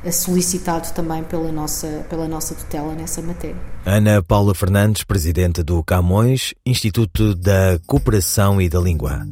eh, 0.04 0.12
solicitado 0.12 0.92
também 0.94 1.24
pela 1.24 1.52
nossa, 1.52 2.06
pela 2.10 2.28
nossa 2.28 2.56
tutela 2.56 2.94
nessa 2.94 3.22
matéria. 3.22 3.58
Ana 3.86 4.22
Paula 4.24 4.54
Fernandes, 4.54 5.04
Presidente 5.04 5.64
do 5.64 5.84
Camões, 5.84 6.54
Instituto 6.66 7.36
da 7.36 7.80
Cooperação 7.86 8.62
e 8.62 8.70
da 8.70 8.80
Língua 8.80 9.26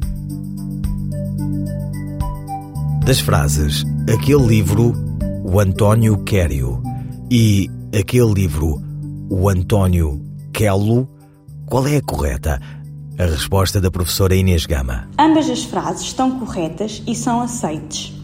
das 3.04 3.18
frases 3.18 3.84
aquele 4.12 4.46
livro, 4.46 4.92
o 5.44 5.58
António 5.58 6.22
Quério 6.22 6.80
e 7.30 7.68
aquele 7.98 8.32
livro, 8.32 8.80
o 9.28 9.48
António 9.48 10.20
Quelo, 10.52 11.08
qual 11.66 11.86
é 11.86 11.96
a 11.96 12.02
correta? 12.02 12.60
A 13.18 13.26
resposta 13.26 13.78
da 13.78 13.90
professora 13.90 14.34
Inês 14.34 14.64
Gama. 14.64 15.06
Ambas 15.18 15.48
as 15.50 15.62
frases 15.64 16.02
estão 16.02 16.38
corretas 16.38 17.02
e 17.06 17.14
são 17.14 17.42
aceites. 17.42 18.14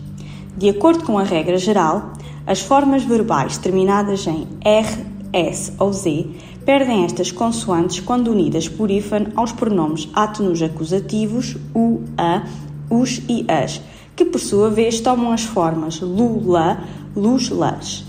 De 0.56 0.70
acordo 0.70 1.04
com 1.04 1.18
a 1.18 1.22
regra 1.22 1.58
geral, 1.58 2.14
as 2.46 2.60
formas 2.60 3.04
verbais 3.04 3.58
terminadas 3.58 4.26
em 4.26 4.48
R, 4.64 5.06
S 5.30 5.74
ou 5.78 5.92
Z 5.92 6.30
perdem 6.64 7.04
estas 7.04 7.30
consoantes 7.30 8.00
quando 8.00 8.30
unidas 8.30 8.66
por 8.66 8.90
hífen 8.90 9.28
aos 9.36 9.52
pronomes 9.52 10.08
átonos 10.14 10.62
acusativos 10.62 11.56
u, 11.74 12.02
a, 12.16 12.44
us 12.90 13.20
e 13.28 13.44
as, 13.46 13.82
que 14.16 14.24
por 14.24 14.40
sua 14.40 14.70
vez 14.70 15.00
tomam 15.00 15.32
as 15.32 15.44
formas 15.44 16.00
lu, 16.00 16.50
la, 16.50 16.82
luz, 17.14 17.50
las. 17.50 18.07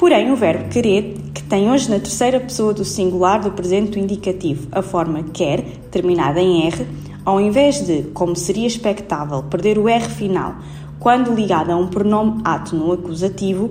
Porém, 0.00 0.32
o 0.32 0.34
verbo 0.34 0.70
querer, 0.70 1.14
que 1.34 1.42
tem 1.42 1.70
hoje 1.70 1.90
na 1.90 1.98
terceira 1.98 2.40
pessoa 2.40 2.72
do 2.72 2.86
singular 2.86 3.38
do 3.38 3.50
presente 3.50 3.90
do 3.90 3.98
indicativo 3.98 4.66
a 4.72 4.80
forma 4.80 5.22
quer, 5.24 5.62
terminada 5.90 6.40
em 6.40 6.66
R, 6.68 6.86
ao 7.22 7.38
invés 7.38 7.84
de, 7.84 8.04
como 8.14 8.34
seria 8.34 8.66
expectável, 8.66 9.42
perder 9.42 9.76
o 9.76 9.90
R 9.90 10.08
final 10.08 10.54
quando 10.98 11.34
ligado 11.34 11.70
a 11.70 11.76
um 11.76 11.86
pronome 11.86 12.40
átono 12.42 12.90
acusativo, 12.92 13.68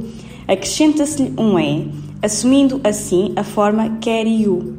acrescenta-se-lhe 0.47 1.33
um 1.35 1.57
E, 1.59 1.89
assumindo 2.21 2.79
assim 2.83 3.33
a 3.35 3.43
forma 3.43 3.97
queriu. 3.97 4.77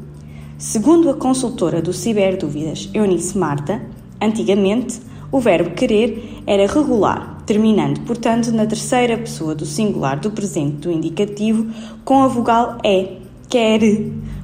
Segundo 0.56 1.10
a 1.10 1.14
consultora 1.14 1.82
do 1.82 1.92
Ciberdúvidas 1.92 2.88
Eunice 2.94 3.36
Marta, 3.36 3.82
antigamente 4.20 5.00
o 5.32 5.40
verbo 5.40 5.70
querer 5.70 6.42
era 6.46 6.72
regular, 6.72 7.39
terminando, 7.50 8.02
portanto, 8.02 8.52
na 8.52 8.64
terceira 8.64 9.18
pessoa 9.18 9.56
do 9.56 9.66
singular 9.66 10.20
do 10.20 10.30
presente 10.30 10.76
do 10.76 10.92
indicativo 10.92 11.66
com 12.04 12.22
a 12.22 12.28
vogal 12.28 12.78
E, 12.84 13.18
quer. 13.48 13.80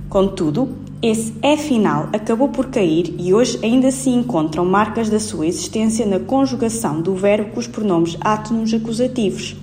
Contudo, 0.08 0.76
esse 1.00 1.32
E 1.40 1.56
final 1.56 2.08
acabou 2.12 2.48
por 2.48 2.66
cair 2.66 3.14
e 3.16 3.32
hoje 3.32 3.60
ainda 3.62 3.92
se 3.92 4.10
encontram 4.10 4.64
marcas 4.64 5.08
da 5.08 5.20
sua 5.20 5.46
existência 5.46 6.04
na 6.04 6.18
conjugação 6.18 7.00
do 7.00 7.14
verbo 7.14 7.52
com 7.52 7.60
os 7.60 7.68
pronomes 7.68 8.18
átonos 8.20 8.74
acusativos. 8.74 9.54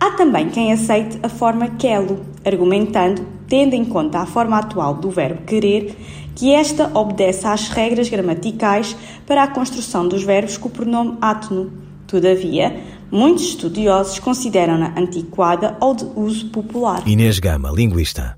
Há 0.00 0.12
também 0.12 0.48
quem 0.48 0.72
aceite 0.72 1.18
a 1.22 1.28
forma 1.28 1.68
quelo, 1.68 2.20
argumentando, 2.46 3.26
tendo 3.46 3.74
em 3.74 3.84
conta 3.84 4.20
a 4.20 4.26
forma 4.26 4.56
atual 4.56 4.94
do 4.94 5.10
verbo 5.10 5.42
querer, 5.42 5.94
que 6.34 6.50
esta 6.50 6.98
obedece 6.98 7.46
às 7.46 7.68
regras 7.68 8.08
gramaticais 8.08 8.96
para 9.26 9.42
a 9.42 9.48
construção 9.48 10.08
dos 10.08 10.22
verbos 10.24 10.56
com 10.56 10.68
o 10.68 10.72
pronome 10.72 11.18
átono. 11.20 11.91
Todavia, 12.12 12.78
muitos 13.10 13.42
estudiosos 13.44 14.18
consideram-na 14.18 14.92
antiquada 14.98 15.78
ou 15.80 15.94
de 15.94 16.04
uso 16.14 16.50
popular. 16.50 17.02
Inês 17.08 17.38
Gama, 17.38 17.70
linguista. 17.70 18.36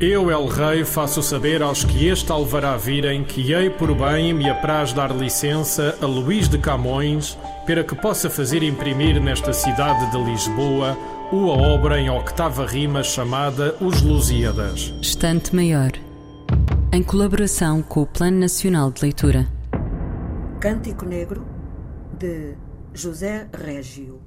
Eu, 0.00 0.28
El 0.28 0.48
Rei, 0.48 0.84
faço 0.84 1.22
saber 1.22 1.62
aos 1.62 1.84
que 1.84 2.08
este 2.08 2.32
alvará 2.32 2.76
virem 2.76 3.22
que 3.22 3.52
hei 3.52 3.70
por 3.70 3.94
bem 3.94 4.34
me 4.34 4.50
apraz 4.50 4.92
dar 4.92 5.16
licença 5.16 5.96
a 6.02 6.06
Luís 6.06 6.48
de 6.48 6.58
Camões 6.58 7.38
para 7.64 7.84
que 7.84 7.94
possa 7.94 8.28
fazer 8.28 8.64
imprimir 8.64 9.22
nesta 9.22 9.52
cidade 9.52 10.10
de 10.10 10.18
Lisboa 10.24 10.98
uma 11.30 11.52
obra 11.52 12.00
em 12.00 12.10
octava 12.10 12.66
rima 12.66 13.04
chamada 13.04 13.76
Os 13.80 14.02
Lusíadas. 14.02 14.92
Estante 15.00 15.54
Maior 15.54 15.92
em 16.92 17.02
colaboração 17.02 17.80
com 17.80 18.02
o 18.02 18.06
Plano 18.06 18.40
Nacional 18.40 18.90
de 18.90 19.02
Leitura. 19.02 19.46
Cântico 20.60 21.06
Negro, 21.06 21.46
de 22.18 22.54
José 22.94 23.48
Régio. 23.54 24.22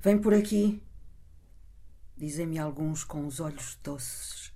Vem 0.00 0.16
por 0.16 0.32
aqui, 0.32 0.80
dizem-me 2.16 2.60
alguns 2.60 3.02
com 3.02 3.26
os 3.26 3.40
olhos 3.40 3.76
doces, 3.82 4.54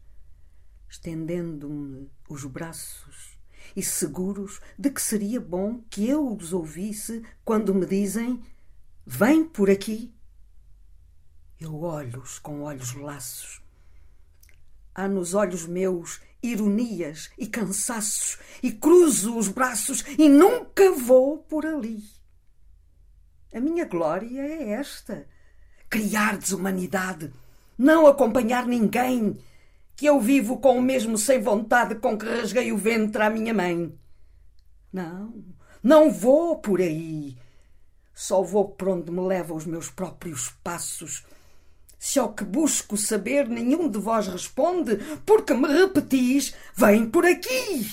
estendendo-me 0.88 2.08
os 2.28 2.44
braços 2.44 3.36
e 3.74 3.82
seguros 3.82 4.60
de 4.78 4.90
que 4.90 5.02
seria 5.02 5.40
bom 5.40 5.82
que 5.90 6.08
eu 6.08 6.36
os 6.36 6.52
ouvisse 6.52 7.24
quando 7.44 7.74
me 7.74 7.84
dizem: 7.84 8.40
Vem 9.04 9.44
por 9.44 9.68
aqui. 9.68 10.14
Eu 11.58 11.80
olho-os 11.82 12.38
com 12.38 12.62
olhos 12.62 12.94
laços 12.94 13.60
Há 14.94 15.08
nos 15.08 15.34
olhos 15.34 15.66
meus 15.66 16.20
ironias 16.42 17.30
e 17.38 17.46
cansaços, 17.46 18.38
e 18.62 18.72
cruzo 18.72 19.36
os 19.36 19.48
braços 19.48 20.04
e 20.18 20.28
nunca 20.28 20.90
vou 20.92 21.38
por 21.38 21.66
ali. 21.66 22.02
A 23.52 23.60
minha 23.60 23.84
glória 23.84 24.40
é 24.40 24.70
esta: 24.70 25.26
criar 25.88 26.36
desumanidade, 26.36 27.32
não 27.76 28.06
acompanhar 28.06 28.66
ninguém, 28.66 29.38
que 29.96 30.06
eu 30.06 30.20
vivo 30.20 30.58
com 30.58 30.78
o 30.78 30.82
mesmo 30.82 31.18
sem 31.18 31.40
vontade 31.42 31.96
com 31.96 32.16
que 32.16 32.26
rasguei 32.26 32.72
o 32.72 32.78
ventre 32.78 33.22
à 33.22 33.30
minha 33.30 33.52
mãe. 33.52 33.94
Não, 34.92 35.44
não 35.82 36.10
vou 36.10 36.58
por 36.58 36.80
aí. 36.80 37.36
Só 38.14 38.42
vou 38.42 38.68
por 38.68 38.88
onde 38.88 39.10
me 39.10 39.20
levam 39.20 39.56
os 39.56 39.66
meus 39.66 39.90
próprios 39.90 40.50
passos 40.62 41.24
se 42.00 42.18
ao 42.18 42.32
que 42.32 42.44
busco 42.44 42.96
saber 42.96 43.46
nenhum 43.46 43.86
de 43.86 43.98
vós 43.98 44.26
responde, 44.26 44.96
porque 45.26 45.52
me 45.52 45.68
repetis, 45.68 46.54
vem 46.74 47.08
por 47.08 47.26
aqui. 47.26 47.92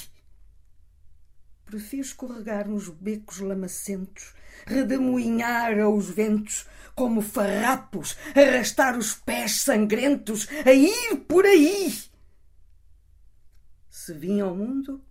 Prefiro 1.65 2.02
escorregar 2.02 2.70
nos 2.70 2.88
becos 2.88 3.39
lamacentos, 3.39 4.34
redemoinhar 4.65 5.78
aos 5.80 6.10
ventos, 6.10 6.65
como 6.96 7.22
farrapos, 7.22 8.17
arrastar 8.34 8.98
os 8.98 9.13
pés 9.13 9.62
sangrentos, 9.62 10.48
a 10.65 10.72
ir 10.72 11.17
por 11.28 11.46
aí. 11.46 11.93
Se 13.89 14.13
vim 14.13 14.39
ao 14.39 14.56
mundo, 14.56 15.04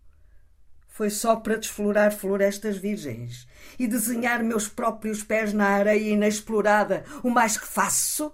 foi 0.88 1.11
só 1.11 1.37
para 1.37 1.59
desflorar 1.59 2.16
florestas 2.16 2.78
virgens 2.78 3.46
e 3.78 3.87
desenhar 3.87 4.42
meus 4.42 4.66
próprios 4.66 5.22
pés 5.22 5.52
na 5.52 5.66
areia 5.66 6.14
inexplorada. 6.14 7.04
O 7.22 7.28
mais 7.28 7.59
que 7.59 7.66
faço 7.66 8.32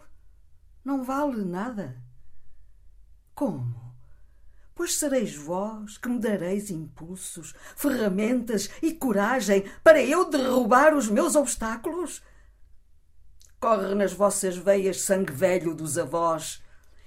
não 0.84 1.04
vale 1.04 1.44
nada. 1.44 1.96
Como? 3.34 3.82
Pois 4.74 4.98
sereis 4.98 5.34
vós 5.34 5.98
que 5.98 6.08
me 6.08 6.18
dareis 6.18 6.70
impulsos, 6.70 7.54
ferramentas 7.76 8.70
e 8.82 8.92
coragem 8.94 9.64
para 9.84 10.02
eu 10.02 10.28
derrubar 10.28 10.94
os 10.94 11.08
meus 11.08 11.36
obstáculos? 11.36 12.22
Corre 13.60 13.94
nas 13.94 14.12
vossas 14.12 14.56
veias 14.56 15.02
sangue 15.02 15.32
velho 15.32 15.74
dos 15.74 15.96
avós, 15.96 16.62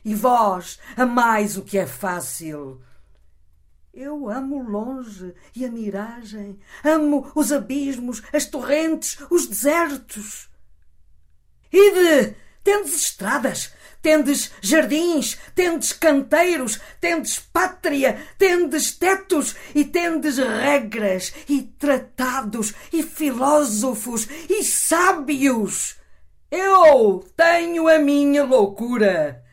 e 0.06 0.14
vós 0.14 0.80
amais 0.96 1.58
o 1.58 1.64
que 1.64 1.78
é 1.78 1.88
fácil. 1.88 2.82
Eu 3.92 4.30
amo 4.30 4.62
longe 4.62 5.34
e 5.56 5.66
a 5.66 5.72
miragem, 5.72 6.60
amo 6.84 7.32
os 7.34 7.52
abismos, 7.52 8.22
as 8.32 8.46
torrentes, 8.46 9.18
os 9.30 9.48
desertos. 9.48 10.50
Ide, 11.72 12.36
tendes 12.66 12.96
estradas, 12.96 13.72
tendes 14.02 14.52
jardins, 14.60 15.38
tendes 15.54 15.94
canteiros, 15.94 16.82
tendes 17.00 17.40
pátria, 17.40 18.20
tendes 18.40 18.92
tetos 18.92 19.56
e 19.76 19.86
tendes 19.86 20.38
regras 20.38 21.32
e 21.48 21.62
tratados 21.62 22.74
e 22.92 23.04
filósofos 23.04 24.28
e 24.50 24.64
sábios. 24.64 25.98
Eu 26.50 27.24
tenho 27.38 27.88
a 27.88 28.00
minha 28.00 28.44
loucura. 28.44 29.44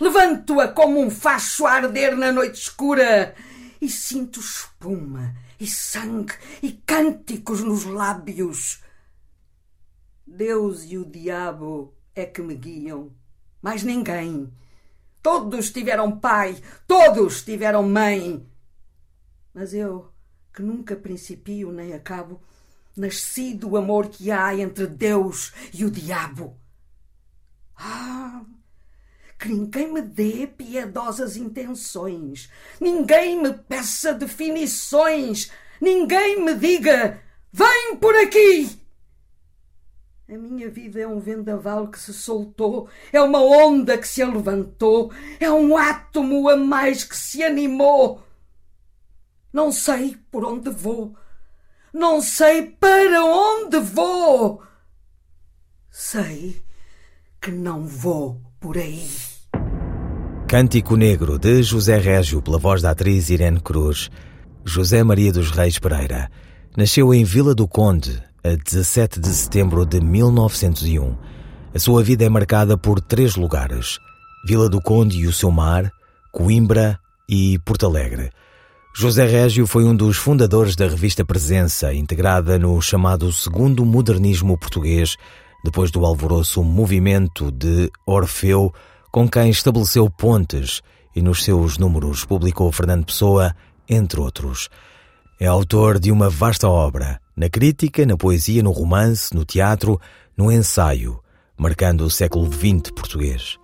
Levanto-a 0.00 0.68
como 0.68 1.00
um 1.00 1.10
facho 1.10 1.66
a 1.66 1.72
arder 1.72 2.16
na 2.16 2.32
noite 2.32 2.60
escura 2.60 3.34
e 3.80 3.88
sinto 3.88 4.40
espuma 4.40 5.36
e 5.58 5.68
sangue 5.68 6.34
e 6.62 6.72
cânticos 6.72 7.60
nos 7.60 7.84
lábios. 7.84 8.82
Deus 10.26 10.84
e 10.84 10.96
o 10.96 11.04
diabo 11.04 11.99
é 12.14 12.24
que 12.26 12.42
me 12.42 12.54
guiam, 12.54 13.12
mais 13.62 13.82
ninguém. 13.82 14.52
Todos 15.22 15.70
tiveram 15.70 16.18
pai, 16.18 16.60
todos 16.86 17.42
tiveram 17.42 17.82
mãe. 17.82 18.46
Mas 19.52 19.74
eu, 19.74 20.10
que 20.52 20.62
nunca 20.62 20.96
principio 20.96 21.72
nem 21.72 21.92
acabo, 21.92 22.40
nasci 22.96 23.54
do 23.54 23.76
amor 23.76 24.08
que 24.08 24.30
há 24.30 24.54
entre 24.54 24.86
Deus 24.86 25.52
e 25.74 25.84
o 25.84 25.90
diabo. 25.90 26.56
Ah! 27.76 28.44
que 29.40 29.48
ninguém 29.48 29.90
me 29.90 30.02
dê 30.02 30.46
piedosas 30.46 31.34
intenções, 31.34 32.50
ninguém 32.78 33.42
me 33.42 33.54
peça 33.54 34.12
definições, 34.12 35.50
ninguém 35.80 36.44
me 36.44 36.54
diga: 36.54 37.20
vem 37.50 37.96
por 37.96 38.14
aqui! 38.16 38.78
A 40.32 40.38
minha 40.38 40.70
vida 40.70 41.00
é 41.00 41.08
um 41.08 41.18
vendaval 41.18 41.88
que 41.88 41.98
se 41.98 42.14
soltou, 42.14 42.88
é 43.12 43.20
uma 43.20 43.42
onda 43.42 43.98
que 43.98 44.06
se 44.06 44.24
levantou, 44.24 45.10
é 45.40 45.50
um 45.50 45.76
átomo 45.76 46.48
a 46.48 46.56
mais 46.56 47.02
que 47.02 47.16
se 47.16 47.42
animou. 47.42 48.22
Não 49.52 49.72
sei 49.72 50.16
por 50.30 50.44
onde 50.44 50.70
vou, 50.70 51.16
não 51.92 52.22
sei 52.22 52.62
para 52.62 53.24
onde 53.24 53.80
vou. 53.80 54.62
Sei 55.90 56.62
que 57.40 57.50
não 57.50 57.84
vou 57.84 58.40
por 58.60 58.78
aí. 58.78 59.08
Cântico 60.46 60.94
Negro 60.94 61.40
de 61.40 61.60
José 61.64 61.98
Régio, 61.98 62.40
pela 62.40 62.58
voz 62.58 62.80
da 62.80 62.92
atriz 62.92 63.30
Irene 63.30 63.60
Cruz. 63.60 64.08
José 64.64 65.02
Maria 65.02 65.32
dos 65.32 65.50
Reis 65.50 65.80
Pereira 65.80 66.30
nasceu 66.76 67.12
em 67.12 67.24
Vila 67.24 67.52
do 67.52 67.66
Conde 67.66 68.29
a 68.42 68.56
17 68.56 69.20
de 69.20 69.28
setembro 69.28 69.84
de 69.84 70.00
1901. 70.00 71.16
A 71.74 71.78
sua 71.78 72.02
vida 72.02 72.24
é 72.24 72.28
marcada 72.28 72.76
por 72.76 73.00
três 73.00 73.36
lugares: 73.36 73.98
Vila 74.46 74.68
do 74.68 74.80
Conde 74.80 75.18
e 75.18 75.26
o 75.26 75.32
seu 75.32 75.50
mar, 75.50 75.90
Coimbra 76.32 76.98
e 77.28 77.58
Porto 77.60 77.86
Alegre. 77.86 78.30
José 78.96 79.24
Régio 79.24 79.66
foi 79.66 79.84
um 79.84 79.94
dos 79.94 80.16
fundadores 80.16 80.74
da 80.74 80.88
revista 80.88 81.24
Presença, 81.24 81.94
integrada 81.94 82.58
no 82.58 82.80
chamado 82.82 83.32
Segundo 83.32 83.84
Modernismo 83.84 84.58
Português, 84.58 85.16
depois 85.64 85.90
do 85.90 86.04
alvoroço 86.04 86.64
movimento 86.64 87.52
de 87.52 87.90
Orfeu 88.04 88.72
com 89.12 89.28
quem 89.28 89.50
estabeleceu 89.50 90.08
pontes 90.08 90.82
e 91.14 91.20
nos 91.20 91.42
seus 91.44 91.78
números 91.78 92.24
publicou 92.24 92.70
Fernando 92.70 93.06
Pessoa, 93.06 93.54
entre 93.88 94.20
outros. 94.20 94.68
É 95.38 95.46
autor 95.46 95.98
de 95.98 96.12
uma 96.12 96.28
vasta 96.28 96.68
obra, 96.68 97.20
na 97.40 97.48
crítica, 97.48 98.04
na 98.04 98.18
poesia, 98.18 98.62
no 98.62 98.70
romance, 98.70 99.34
no 99.34 99.46
teatro, 99.46 99.98
no 100.36 100.52
ensaio, 100.52 101.18
marcando 101.56 102.02
o 102.02 102.10
século 102.10 102.46
XX 102.52 102.90
português. 102.94 103.56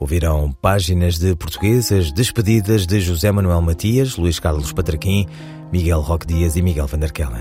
Ouvirão 0.00 0.50
páginas 0.50 1.16
de 1.16 1.36
portuguesas 1.36 2.10
despedidas 2.10 2.88
de 2.88 3.00
José 3.00 3.30
Manuel 3.30 3.62
Matias, 3.62 4.16
Luís 4.16 4.40
Carlos 4.40 4.72
Patraquim, 4.72 5.28
Miguel 5.70 6.00
Roque 6.00 6.26
Dias 6.26 6.56
e 6.56 6.62
Miguel 6.62 6.88
van 6.88 6.98
der 6.98 7.12
Kellen. 7.12 7.38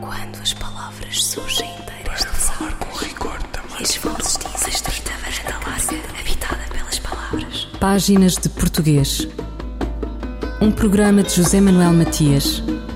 Quando 0.00 0.42
as 0.42 0.54
palavras 0.54 1.24
surgem 1.24 1.70
inteiras 1.70 2.24
Para 2.24 2.32
falar 2.32 2.76
com 2.80 2.98
rigor 2.98 3.40
também. 3.52 3.80
Esforços 3.80 4.38
dizem 4.38 4.70
escrita 4.70 5.12
varanda 5.22 5.70
larga, 5.70 6.18
habitada 6.18 6.64
pelas 6.72 6.98
palavras. 6.98 7.68
Páginas 7.78 8.34
de 8.34 8.48
Português. 8.48 9.28
Um 10.60 10.72
programa 10.72 11.22
de 11.22 11.32
José 11.32 11.60
Manuel 11.60 11.92
Matias, 11.92 12.60